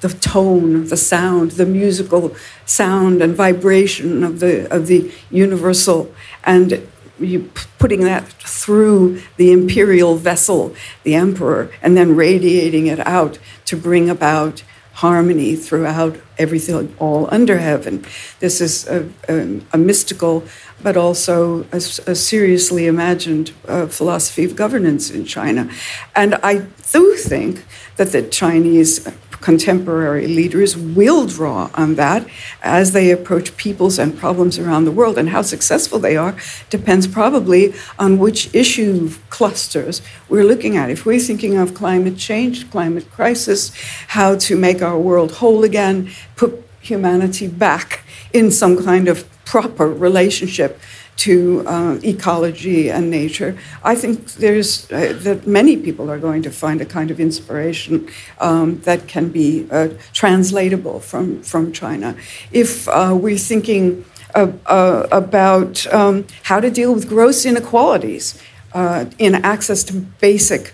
the 0.02 0.10
tone, 0.10 0.86
the 0.86 0.98
sound, 0.98 1.52
the 1.52 1.66
musical 1.66 2.36
sound 2.66 3.22
and 3.22 3.36
vibration 3.36 4.24
of 4.24 4.40
the 4.40 4.72
of 4.74 4.88
the 4.88 5.12
universal, 5.32 6.14
and 6.44 6.88
you 7.22 7.50
putting 7.80 8.02
that 8.02 8.28
through 8.28 9.22
the 9.38 9.52
imperial 9.52 10.16
vessel, 10.16 10.76
the 11.04 11.16
emperor, 11.16 11.72
and 11.82 11.96
then 11.96 12.16
radiating 12.16 12.88
it 12.88 13.00
out 13.08 13.40
to 13.66 13.78
bring 13.78 14.10
about 14.10 14.64
harmony 14.94 15.56
throughout 15.56 16.18
everything, 16.38 16.94
all 17.00 17.28
under 17.32 17.58
heaven. 17.58 18.06
This 18.40 18.62
is 18.62 18.88
a, 18.88 19.10
a, 19.28 19.62
a 19.74 19.78
mystical, 19.78 20.44
but 20.84 20.98
also 20.98 21.66
a 21.72 21.80
seriously 21.80 22.88
imagined 22.88 23.52
uh, 23.68 23.88
philosophy 23.88 24.44
of 24.44 24.56
governance 24.56 25.10
in 25.10 25.26
China. 25.26 25.70
And 26.16 26.36
I 26.44 26.68
do 26.92 27.16
think 27.16 27.66
that 27.96 28.12
the 28.12 28.22
Chinese 28.24 29.08
contemporary 29.42 30.28
leaders 30.28 30.78
will 30.78 31.26
draw 31.26 31.70
on 31.74 31.96
that 31.96 32.26
as 32.62 32.92
they 32.92 33.12
approach 33.12 33.58
peoples 33.58 34.00
and 34.00 34.18
problems 34.18 34.58
around 34.58 34.86
the 34.86 34.92
world. 34.92 35.18
And 35.18 35.30
how 35.30 35.42
successful 35.42 36.00
they 36.00 36.16
are 36.16 36.36
depends 36.70 37.08
probably 37.08 37.74
on 38.00 38.20
which 38.20 38.54
issue 38.54 39.12
clusters 39.30 40.02
we're 40.30 40.44
looking 40.44 40.78
at. 40.78 40.90
If 40.90 41.06
we're 41.06 41.20
thinking 41.20 41.58
of 41.58 41.74
climate 41.74 42.18
change, 42.18 42.70
climate 42.72 43.12
crisis, 43.12 43.72
how 44.10 44.38
to 44.38 44.56
make 44.56 44.82
our 44.82 44.98
world 44.98 45.34
whole 45.34 45.64
again, 45.64 46.12
put 46.36 46.64
humanity 46.80 47.48
back 47.48 48.04
in 48.34 48.52
some 48.52 48.84
kind 48.84 49.08
of 49.08 49.28
proper 49.46 49.88
relationship 49.88 50.80
to 51.22 51.64
uh, 51.68 52.00
ecology 52.04 52.90
and 52.90 53.12
nature. 53.12 53.56
I 53.84 53.96
think 53.96 54.34
there's 54.34 54.92
uh, 54.92 55.14
that 55.22 55.46
many 55.46 55.78
people 55.78 56.10
are 56.10 56.18
going 56.18 56.42
to 56.44 56.52
find 56.52 56.82
a 56.82 56.86
kind 56.86 57.12
of 57.12 57.20
inspiration 57.20 58.08
um, 58.40 58.82
that 58.82 59.08
can 59.08 59.30
be 59.30 59.68
uh, 59.70 59.90
translatable 60.14 61.00
from 61.00 61.44
from 61.44 61.72
China. 61.72 62.16
If 62.52 62.88
uh, 62.88 63.16
we're 63.24 63.38
thinking 63.38 64.04
uh, 64.34 65.08
about 65.12 65.86
um, 65.94 66.26
how 66.44 66.60
to 66.60 66.72
deal 66.72 66.94
with 66.94 67.08
gross 67.08 67.46
inequalities 67.46 68.42
uh, 68.74 69.06
in 69.18 69.36
access 69.36 69.84
to 69.84 69.94
basic 70.20 70.74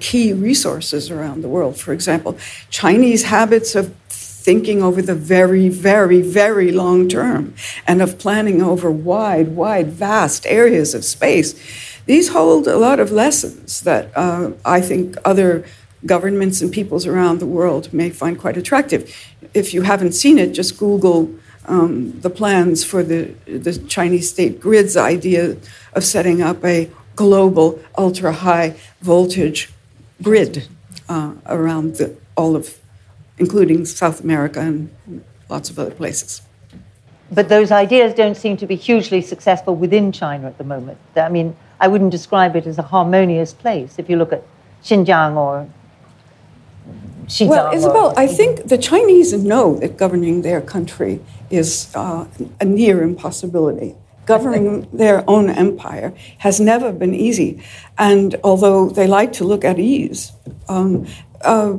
key 0.00 0.34
resources 0.34 1.10
around 1.10 1.42
the 1.42 1.48
world, 1.48 1.76
for 1.80 1.92
example, 1.94 2.36
Chinese 2.70 3.22
habits 3.24 3.74
of 3.74 3.90
thinking 4.42 4.82
over 4.82 5.00
the 5.00 5.14
very, 5.14 5.68
very, 5.68 6.20
very 6.20 6.72
long 6.72 7.08
term 7.08 7.54
and 7.86 8.02
of 8.02 8.18
planning 8.18 8.60
over 8.60 8.90
wide, 8.90 9.48
wide, 9.56 9.88
vast 9.92 10.46
areas 10.46 10.94
of 10.94 11.04
space. 11.04 11.54
These 12.06 12.30
hold 12.30 12.66
a 12.66 12.76
lot 12.76 12.98
of 12.98 13.12
lessons 13.12 13.80
that 13.82 14.10
uh, 14.16 14.52
I 14.64 14.80
think 14.80 15.16
other 15.24 15.64
governments 16.04 16.60
and 16.60 16.72
peoples 16.72 17.06
around 17.06 17.38
the 17.38 17.46
world 17.46 17.92
may 17.92 18.10
find 18.10 18.38
quite 18.38 18.56
attractive. 18.56 19.02
If 19.54 19.72
you 19.72 19.82
haven't 19.82 20.12
seen 20.12 20.38
it, 20.38 20.52
just 20.52 20.78
Google 20.78 21.30
um, 21.66 22.20
the 22.20 22.30
plans 22.30 22.82
for 22.82 23.04
the, 23.04 23.34
the 23.46 23.78
Chinese 23.86 24.28
state 24.28 24.60
grids 24.60 24.96
idea 24.96 25.56
of 25.92 26.02
setting 26.02 26.42
up 26.42 26.64
a 26.64 26.90
global 27.14 27.78
ultra 27.96 28.32
high 28.32 28.74
voltage 29.00 29.70
grid 30.20 30.66
uh, 31.08 31.34
around 31.46 31.96
the, 31.96 32.16
all 32.36 32.56
of 32.56 32.81
including 33.42 33.84
South 33.84 34.18
America 34.26 34.60
and 34.60 34.78
lots 35.48 35.66
of 35.70 35.74
other 35.82 35.96
places. 36.02 36.42
But 37.38 37.48
those 37.48 37.70
ideas 37.84 38.14
don't 38.22 38.38
seem 38.44 38.56
to 38.62 38.66
be 38.72 38.76
hugely 38.88 39.22
successful 39.32 39.74
within 39.84 40.06
China 40.12 40.44
at 40.52 40.58
the 40.58 40.68
moment. 40.74 40.98
I 41.16 41.30
mean, 41.36 41.48
I 41.84 41.86
wouldn't 41.88 42.12
describe 42.18 42.52
it 42.58 42.66
as 42.66 42.78
a 42.78 42.86
harmonious 42.94 43.52
place 43.64 43.92
if 43.98 44.06
you 44.10 44.16
look 44.22 44.32
at 44.32 44.42
Xinjiang 44.84 45.34
or 45.44 45.52
Well, 47.52 47.72
Isabel, 47.78 48.08
I 48.24 48.26
think 48.38 48.52
the 48.74 48.80
Chinese 48.90 49.30
know 49.32 49.66
that 49.82 49.96
governing 50.04 50.42
their 50.42 50.60
country 50.74 51.14
is 51.50 51.70
uh, 51.94 52.26
a 52.60 52.66
near 52.78 53.02
impossibility. 53.10 53.90
Governing 54.34 54.72
their 55.02 55.18
own 55.34 55.46
empire 55.66 56.10
has 56.46 56.60
never 56.60 56.92
been 57.02 57.14
easy. 57.28 57.50
And 57.98 58.28
although 58.44 58.80
they 58.98 59.06
like 59.18 59.32
to 59.38 59.44
look 59.50 59.64
at 59.70 59.76
ease, 59.78 60.20
um, 60.68 61.06
uh, 61.52 61.72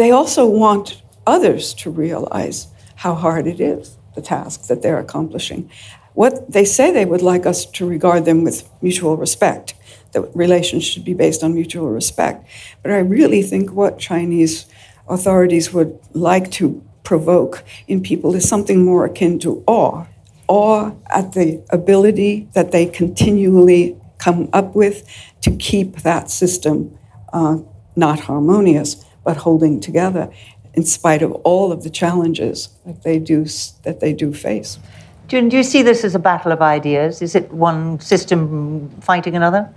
they 0.00 0.10
also 0.12 0.42
want 0.64 1.02
others 1.28 1.74
to 1.74 1.90
realize 1.90 2.68
how 2.96 3.14
hard 3.14 3.46
it 3.46 3.60
is, 3.60 3.96
the 4.14 4.22
task 4.22 4.66
that 4.68 4.82
they're 4.82 4.98
accomplishing. 4.98 5.70
What 6.14 6.50
they 6.50 6.64
say 6.64 6.90
they 6.90 7.04
would 7.04 7.22
like 7.22 7.46
us 7.46 7.64
to 7.64 7.86
regard 7.86 8.24
them 8.24 8.42
with 8.42 8.68
mutual 8.82 9.16
respect, 9.16 9.74
that 10.12 10.22
relations 10.34 10.84
should 10.84 11.04
be 11.04 11.14
based 11.14 11.44
on 11.44 11.54
mutual 11.54 11.90
respect. 11.90 12.46
But 12.82 12.92
I 12.92 12.98
really 12.98 13.42
think 13.42 13.72
what 13.72 13.98
Chinese 13.98 14.66
authorities 15.08 15.72
would 15.72 15.98
like 16.14 16.50
to 16.52 16.82
provoke 17.04 17.62
in 17.86 18.02
people 18.02 18.34
is 18.34 18.48
something 18.48 18.84
more 18.84 19.04
akin 19.04 19.38
to 19.40 19.62
awe 19.66 20.06
awe 20.48 20.92
at 21.10 21.32
the 21.32 21.62
ability 21.70 22.48
that 22.54 22.72
they 22.72 22.86
continually 22.86 23.96
come 24.18 24.48
up 24.52 24.74
with 24.74 25.06
to 25.42 25.54
keep 25.56 25.96
that 25.98 26.30
system 26.30 26.98
uh, 27.32 27.58
not 27.94 28.20
harmonious, 28.20 29.04
but 29.22 29.36
holding 29.36 29.78
together 29.78 30.32
in 30.78 30.84
spite 30.84 31.22
of 31.22 31.32
all 31.42 31.72
of 31.72 31.82
the 31.82 31.90
challenges 31.90 32.68
that 32.86 33.02
they 33.02 33.18
do, 33.18 33.44
that 33.82 33.98
they 33.98 34.12
do 34.12 34.32
face. 34.32 34.78
Do, 35.26 35.36
do 35.50 35.56
you 35.56 35.64
see 35.64 35.82
this 35.82 36.04
as 36.04 36.14
a 36.14 36.20
battle 36.20 36.52
of 36.52 36.60
ideas? 36.62 37.20
Is 37.20 37.34
it 37.34 37.50
one 37.52 37.98
system 37.98 38.88
fighting 39.00 39.34
another? 39.34 39.68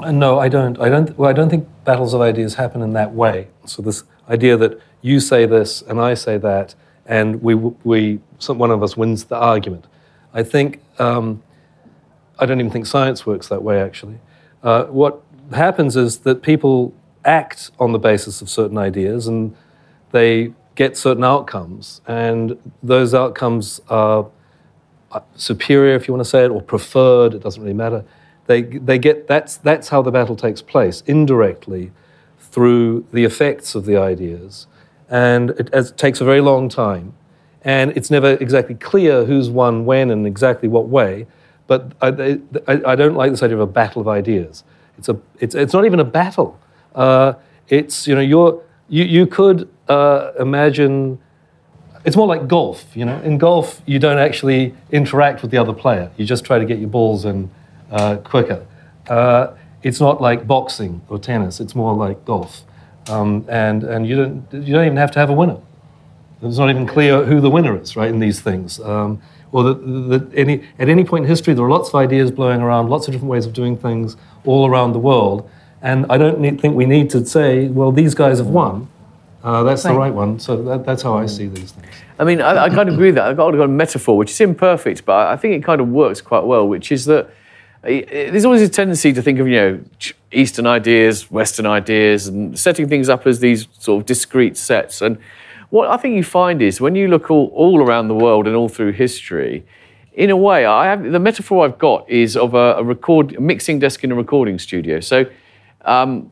Uh, 0.00 0.12
No, 0.12 0.38
I 0.38 0.48
don't. 0.50 0.78
I 0.78 0.90
don't. 0.90 1.16
Well, 1.18 1.30
I 1.30 1.32
don't 1.32 1.48
think 1.48 1.66
battles 1.84 2.12
of 2.12 2.20
ideas 2.20 2.54
happen 2.54 2.82
in 2.82 2.92
that 2.92 3.14
way. 3.14 3.48
So 3.64 3.80
this 3.80 4.04
idea 4.28 4.58
that 4.58 4.72
you 5.00 5.18
say 5.18 5.46
this 5.46 5.80
and 5.88 5.98
I 5.98 6.12
say 6.26 6.36
that, 6.50 6.74
and 7.06 7.28
we 7.46 7.54
we 7.92 8.20
some, 8.38 8.58
one 8.58 8.70
of 8.70 8.82
us 8.82 8.92
wins 9.00 9.24
the 9.32 9.38
argument. 9.54 9.84
I 10.40 10.42
think 10.52 10.68
um, 10.98 11.42
I 12.38 12.44
don't 12.46 12.60
even 12.60 12.70
think 12.70 12.86
science 12.86 13.24
works 13.24 13.48
that 13.48 13.62
way. 13.62 13.76
Actually, 13.88 14.18
uh, 14.62 14.84
what 15.00 15.14
happens 15.64 15.96
is 15.96 16.18
that 16.26 16.42
people 16.42 16.92
act 17.24 17.70
on 17.78 17.92
the 17.92 18.02
basis 18.10 18.42
of 18.42 18.48
certain 18.48 18.78
ideas, 18.78 19.26
and 19.26 19.54
they 20.12 20.52
get 20.74 20.96
certain 20.96 21.24
outcomes, 21.24 22.00
and 22.06 22.56
those 22.82 23.14
outcomes 23.14 23.80
are 23.88 24.26
uh, 25.12 25.20
superior, 25.36 25.94
if 25.94 26.08
you 26.08 26.14
want 26.14 26.24
to 26.24 26.30
say 26.30 26.44
it, 26.44 26.50
or 26.50 26.62
preferred. 26.62 27.34
It 27.34 27.42
doesn't 27.42 27.62
really 27.62 27.74
matter. 27.74 28.04
They, 28.46 28.62
they 28.62 28.98
get 28.98 29.28
that's 29.28 29.56
that's 29.58 29.88
how 29.88 30.02
the 30.02 30.10
battle 30.10 30.36
takes 30.36 30.62
place 30.62 31.02
indirectly 31.06 31.92
through 32.38 33.06
the 33.12 33.24
effects 33.24 33.74
of 33.74 33.84
the 33.84 33.96
ideas, 33.96 34.66
and 35.08 35.50
it, 35.50 35.68
as, 35.72 35.90
it 35.90 35.96
takes 35.96 36.20
a 36.20 36.24
very 36.24 36.40
long 36.40 36.68
time, 36.68 37.14
and 37.62 37.92
it's 37.96 38.10
never 38.10 38.32
exactly 38.34 38.74
clear 38.74 39.24
who's 39.24 39.48
won 39.48 39.84
when 39.84 40.10
and 40.10 40.26
exactly 40.26 40.68
what 40.68 40.88
way. 40.88 41.26
But 41.68 41.92
I, 42.02 42.40
I, 42.66 42.80
I 42.84 42.96
don't 42.96 43.14
like 43.14 43.30
this 43.30 43.44
idea 43.44 43.56
of 43.56 43.60
a 43.60 43.72
battle 43.72 44.00
of 44.00 44.08
ideas. 44.08 44.64
It's 44.98 45.08
a 45.08 45.20
it's, 45.38 45.54
it's 45.54 45.72
not 45.72 45.84
even 45.84 46.00
a 46.00 46.04
battle. 46.04 46.58
Uh, 46.94 47.34
it's 47.68 48.08
you 48.08 48.14
know 48.16 48.20
you're 48.20 48.60
you 48.88 49.04
you 49.04 49.26
could 49.26 49.68
uh, 49.90 50.32
imagine 50.38 51.18
it's 52.04 52.16
more 52.16 52.26
like 52.26 52.46
golf, 52.48 52.96
you 52.96 53.04
know. 53.04 53.20
In 53.22 53.38
golf, 53.38 53.82
you 53.86 53.98
don't 53.98 54.18
actually 54.18 54.74
interact 54.90 55.42
with 55.42 55.50
the 55.50 55.58
other 55.58 55.72
player. 55.72 56.10
You 56.16 56.24
just 56.24 56.44
try 56.44 56.58
to 56.58 56.64
get 56.64 56.78
your 56.78 56.88
balls 56.88 57.24
in 57.24 57.50
uh, 57.90 58.16
quicker. 58.18 58.66
Uh, 59.08 59.54
it's 59.82 60.00
not 60.00 60.20
like 60.20 60.46
boxing 60.46 61.02
or 61.08 61.18
tennis. 61.18 61.60
It's 61.60 61.74
more 61.74 61.94
like 61.94 62.24
golf, 62.24 62.62
um, 63.08 63.44
and 63.48 63.82
and 63.84 64.06
you 64.06 64.16
don't 64.16 64.66
you 64.66 64.72
don't 64.74 64.86
even 64.86 64.96
have 64.96 65.10
to 65.12 65.18
have 65.18 65.30
a 65.30 65.34
winner. 65.34 65.58
It's 66.42 66.58
not 66.58 66.70
even 66.70 66.86
clear 66.86 67.24
who 67.24 67.40
the 67.40 67.50
winner 67.50 67.78
is, 67.78 67.96
right? 67.96 68.08
In 68.08 68.20
these 68.20 68.40
things, 68.40 68.80
um, 68.80 69.20
or 69.52 69.64
that 69.64 69.78
that 70.10 70.30
any 70.34 70.62
at 70.78 70.88
any 70.88 71.04
point 71.04 71.24
in 71.24 71.28
history, 71.28 71.52
there 71.54 71.64
are 71.64 71.70
lots 71.70 71.88
of 71.88 71.96
ideas 71.96 72.30
blowing 72.30 72.60
around, 72.62 72.88
lots 72.88 73.08
of 73.08 73.12
different 73.12 73.30
ways 73.30 73.44
of 73.44 73.52
doing 73.52 73.76
things 73.76 74.16
all 74.44 74.66
around 74.70 74.92
the 74.92 75.00
world, 75.10 75.50
and 75.82 76.06
I 76.08 76.16
don't 76.16 76.38
need, 76.40 76.60
think 76.60 76.76
we 76.76 76.86
need 76.86 77.10
to 77.10 77.26
say, 77.26 77.68
well, 77.68 77.92
these 77.92 78.14
guys 78.14 78.38
have 78.38 78.46
won. 78.46 78.88
Uh, 79.42 79.62
that's 79.62 79.82
the 79.82 79.94
right 79.94 80.12
one. 80.12 80.38
So 80.38 80.62
that, 80.64 80.84
that's 80.84 81.02
how 81.02 81.16
I 81.16 81.26
see 81.26 81.46
these 81.46 81.72
things. 81.72 81.94
I 82.18 82.24
mean, 82.24 82.42
I, 82.42 82.64
I 82.64 82.68
kind 82.68 82.88
of 82.88 82.94
agree 82.94 83.08
with 83.08 83.14
that. 83.14 83.28
I've 83.28 83.36
got, 83.36 83.48
I've 83.48 83.58
got 83.58 83.64
a 83.64 83.68
metaphor, 83.68 84.16
which 84.16 84.30
is 84.30 84.40
imperfect, 84.40 85.04
but 85.06 85.28
I 85.28 85.36
think 85.36 85.54
it 85.54 85.64
kind 85.64 85.80
of 85.80 85.88
works 85.88 86.20
quite 86.20 86.44
well, 86.44 86.68
which 86.68 86.92
is 86.92 87.06
that 87.06 87.30
there's 87.82 88.44
always 88.44 88.60
a 88.60 88.68
tendency 88.68 89.12
to 89.14 89.22
think 89.22 89.38
of, 89.38 89.48
you 89.48 89.56
know, 89.56 89.80
Eastern 90.30 90.66
ideas, 90.66 91.30
Western 91.30 91.64
ideas, 91.64 92.28
and 92.28 92.58
setting 92.58 92.88
things 92.88 93.08
up 93.08 93.26
as 93.26 93.40
these 93.40 93.68
sort 93.78 94.02
of 94.02 94.06
discrete 94.06 94.58
sets. 94.58 95.00
And 95.00 95.16
what 95.70 95.88
I 95.88 95.96
think 95.96 96.14
you 96.14 96.22
find 96.22 96.60
is 96.60 96.80
when 96.80 96.94
you 96.94 97.08
look 97.08 97.30
all, 97.30 97.46
all 97.54 97.82
around 97.82 98.08
the 98.08 98.14
world 98.14 98.46
and 98.46 98.54
all 98.54 98.68
through 98.68 98.92
history, 98.92 99.64
in 100.12 100.28
a 100.28 100.36
way, 100.36 100.66
I 100.66 100.86
have, 100.86 101.02
the 101.10 101.18
metaphor 101.18 101.64
I've 101.64 101.78
got 101.78 102.06
is 102.10 102.36
of 102.36 102.52
a, 102.52 102.74
a 102.74 102.84
record, 102.84 103.36
a 103.36 103.40
mixing 103.40 103.78
desk 103.78 104.04
in 104.04 104.12
a 104.12 104.14
recording 104.14 104.58
studio. 104.58 105.00
So 105.00 105.24
um, 105.84 106.30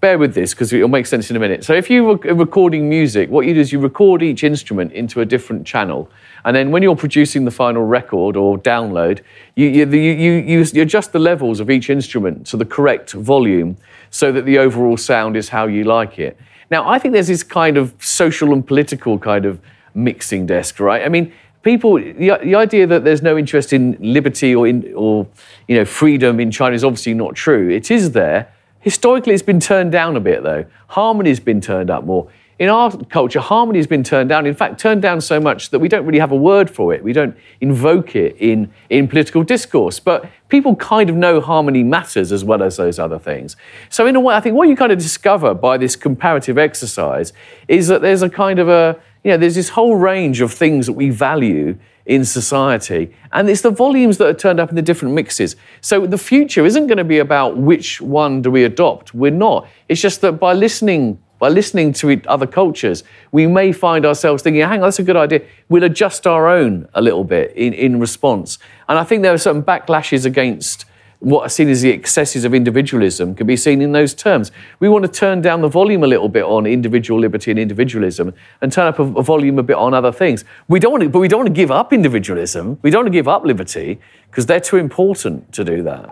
bear 0.00 0.18
with 0.18 0.34
this 0.34 0.52
because 0.52 0.72
it'll 0.72 0.88
make 0.88 1.06
sense 1.06 1.30
in 1.30 1.36
a 1.36 1.40
minute. 1.40 1.64
So, 1.64 1.74
if 1.74 1.88
you 1.88 2.04
were 2.04 2.16
recording 2.34 2.88
music, 2.88 3.30
what 3.30 3.46
you 3.46 3.54
do 3.54 3.60
is 3.60 3.72
you 3.72 3.78
record 3.78 4.22
each 4.22 4.44
instrument 4.44 4.92
into 4.92 5.20
a 5.20 5.24
different 5.24 5.66
channel. 5.66 6.10
And 6.44 6.56
then 6.56 6.70
when 6.70 6.82
you're 6.82 6.96
producing 6.96 7.44
the 7.44 7.50
final 7.50 7.84
record 7.84 8.36
or 8.36 8.58
download, 8.58 9.20
you, 9.56 9.68
you, 9.68 9.86
you, 9.86 10.32
you, 10.32 10.64
you 10.72 10.82
adjust 10.82 11.12
the 11.12 11.18
levels 11.18 11.60
of 11.60 11.70
each 11.70 11.90
instrument 11.90 12.46
to 12.48 12.56
the 12.56 12.64
correct 12.64 13.12
volume 13.12 13.76
so 14.10 14.32
that 14.32 14.44
the 14.44 14.58
overall 14.58 14.96
sound 14.96 15.36
is 15.36 15.50
how 15.50 15.66
you 15.66 15.84
like 15.84 16.18
it. 16.18 16.36
Now, 16.70 16.88
I 16.88 16.98
think 16.98 17.12
there's 17.12 17.28
this 17.28 17.42
kind 17.42 17.76
of 17.76 17.94
social 17.98 18.52
and 18.52 18.66
political 18.66 19.18
kind 19.18 19.44
of 19.44 19.60
mixing 19.94 20.46
desk, 20.46 20.78
right? 20.80 21.04
I 21.04 21.08
mean, 21.08 21.32
people, 21.62 21.96
the, 21.96 22.38
the 22.42 22.54
idea 22.54 22.86
that 22.86 23.04
there's 23.04 23.22
no 23.22 23.36
interest 23.36 23.72
in 23.72 23.96
liberty 24.00 24.54
or, 24.54 24.66
in, 24.66 24.92
or 24.94 25.26
you 25.68 25.76
know, 25.76 25.84
freedom 25.84 26.40
in 26.40 26.50
China 26.50 26.74
is 26.74 26.84
obviously 26.84 27.14
not 27.14 27.34
true. 27.34 27.68
It 27.70 27.90
is 27.90 28.12
there. 28.12 28.52
Historically, 28.80 29.34
it's 29.34 29.42
been 29.42 29.60
turned 29.60 29.92
down 29.92 30.16
a 30.16 30.20
bit, 30.20 30.42
though. 30.42 30.64
Harmony's 30.88 31.40
been 31.40 31.60
turned 31.60 31.90
up 31.90 32.04
more. 32.04 32.28
In 32.58 32.68
our 32.68 32.94
culture, 33.06 33.40
harmony 33.40 33.78
has 33.78 33.86
been 33.86 34.04
turned 34.04 34.28
down. 34.28 34.44
In 34.44 34.54
fact, 34.54 34.78
turned 34.78 35.00
down 35.00 35.22
so 35.22 35.40
much 35.40 35.70
that 35.70 35.78
we 35.78 35.88
don't 35.88 36.04
really 36.04 36.18
have 36.18 36.30
a 36.30 36.36
word 36.36 36.68
for 36.68 36.92
it. 36.92 37.02
We 37.02 37.14
don't 37.14 37.34
invoke 37.62 38.14
it 38.14 38.36
in, 38.38 38.70
in 38.90 39.08
political 39.08 39.42
discourse. 39.42 39.98
But 39.98 40.30
people 40.50 40.76
kind 40.76 41.08
of 41.08 41.16
know 41.16 41.40
harmony 41.40 41.82
matters 41.82 42.32
as 42.32 42.44
well 42.44 42.62
as 42.62 42.76
those 42.76 42.98
other 42.98 43.18
things. 43.18 43.56
So, 43.88 44.06
in 44.06 44.14
a 44.14 44.20
way, 44.20 44.34
I 44.34 44.40
think 44.40 44.56
what 44.56 44.68
you 44.68 44.76
kind 44.76 44.92
of 44.92 44.98
discover 44.98 45.54
by 45.54 45.78
this 45.78 45.96
comparative 45.96 46.58
exercise 46.58 47.32
is 47.66 47.88
that 47.88 48.02
there's 48.02 48.20
a 48.20 48.28
kind 48.28 48.58
of 48.58 48.68
a, 48.68 49.00
you 49.24 49.30
know, 49.30 49.38
there's 49.38 49.54
this 49.54 49.70
whole 49.70 49.96
range 49.96 50.42
of 50.42 50.52
things 50.52 50.84
that 50.84 50.92
we 50.92 51.08
value 51.08 51.78
in 52.10 52.24
society. 52.24 53.14
And 53.30 53.48
it's 53.48 53.60
the 53.60 53.70
volumes 53.70 54.18
that 54.18 54.26
are 54.26 54.34
turned 54.34 54.58
up 54.58 54.68
in 54.68 54.74
the 54.74 54.82
different 54.82 55.14
mixes. 55.14 55.54
So 55.80 56.08
the 56.08 56.18
future 56.18 56.66
isn't 56.66 56.88
going 56.88 56.98
to 56.98 57.04
be 57.04 57.20
about 57.20 57.56
which 57.56 58.00
one 58.00 58.42
do 58.42 58.50
we 58.50 58.64
adopt. 58.64 59.14
We're 59.14 59.30
not. 59.30 59.68
It's 59.88 60.00
just 60.00 60.20
that 60.22 60.32
by 60.32 60.52
listening, 60.54 61.22
by 61.38 61.50
listening 61.50 61.92
to 61.94 62.20
other 62.26 62.48
cultures, 62.48 63.04
we 63.30 63.46
may 63.46 63.70
find 63.70 64.04
ourselves 64.04 64.42
thinking, 64.42 64.62
hang 64.62 64.80
on, 64.80 64.88
that's 64.88 64.98
a 64.98 65.04
good 65.04 65.16
idea. 65.16 65.42
We'll 65.68 65.84
adjust 65.84 66.26
our 66.26 66.48
own 66.48 66.88
a 66.94 67.00
little 67.00 67.22
bit 67.22 67.52
in, 67.52 67.74
in 67.74 68.00
response. 68.00 68.58
And 68.88 68.98
I 68.98 69.04
think 69.04 69.22
there 69.22 69.32
are 69.32 69.38
certain 69.38 69.62
backlashes 69.62 70.26
against 70.26 70.86
what 71.20 71.42
are 71.42 71.48
seen 71.48 71.68
as 71.68 71.82
the 71.82 71.90
excesses 71.90 72.44
of 72.44 72.54
individualism 72.54 73.34
can 73.34 73.46
be 73.46 73.56
seen 73.56 73.82
in 73.82 73.92
those 73.92 74.14
terms. 74.14 74.50
We 74.80 74.88
want 74.88 75.04
to 75.04 75.10
turn 75.10 75.42
down 75.42 75.60
the 75.60 75.68
volume 75.68 76.02
a 76.02 76.06
little 76.06 76.28
bit 76.28 76.44
on 76.44 76.66
individual 76.66 77.20
liberty 77.20 77.50
and 77.50 77.60
individualism 77.60 78.34
and 78.62 78.72
turn 78.72 78.86
up 78.86 78.98
a, 78.98 79.02
a 79.02 79.22
volume 79.22 79.58
a 79.58 79.62
bit 79.62 79.76
on 79.76 79.94
other 79.94 80.12
things. 80.12 80.44
We 80.68 80.80
don't 80.80 80.92
want 80.92 81.04
to, 81.04 81.10
but 81.10 81.20
we 81.20 81.28
don't 81.28 81.40
want 81.40 81.48
to 81.48 81.54
give 81.54 81.70
up 81.70 81.92
individualism. 81.92 82.78
We 82.82 82.90
don't 82.90 83.04
want 83.04 83.12
to 83.12 83.18
give 83.18 83.28
up 83.28 83.44
liberty 83.44 84.00
because 84.30 84.46
they're 84.46 84.60
too 84.60 84.78
important 84.78 85.52
to 85.52 85.64
do 85.64 85.82
that. 85.82 86.08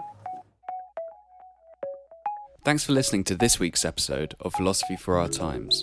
Thanks 2.65 2.85
for 2.85 2.93
listening 2.93 3.25
to 3.25 3.35
this 3.35 3.59
week's 3.59 3.87
episode 3.87 4.35
of 4.41 4.53
Philosophy 4.53 4.97
for 4.97 5.19
Our 5.19 5.29
Times. 5.29 5.83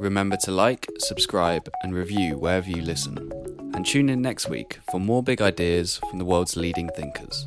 Remember 0.00 0.36
to 0.38 0.50
like, 0.50 0.88
subscribe, 0.98 1.70
and 1.84 1.94
review 1.94 2.38
wherever 2.38 2.68
you 2.68 2.82
listen. 2.82 3.30
And 3.72 3.86
tune 3.86 4.08
in 4.08 4.20
next 4.20 4.48
week 4.48 4.80
for 4.90 4.98
more 4.98 5.22
big 5.22 5.40
ideas 5.40 6.00
from 6.10 6.18
the 6.18 6.24
world's 6.24 6.56
leading 6.56 6.88
thinkers. 6.88 7.46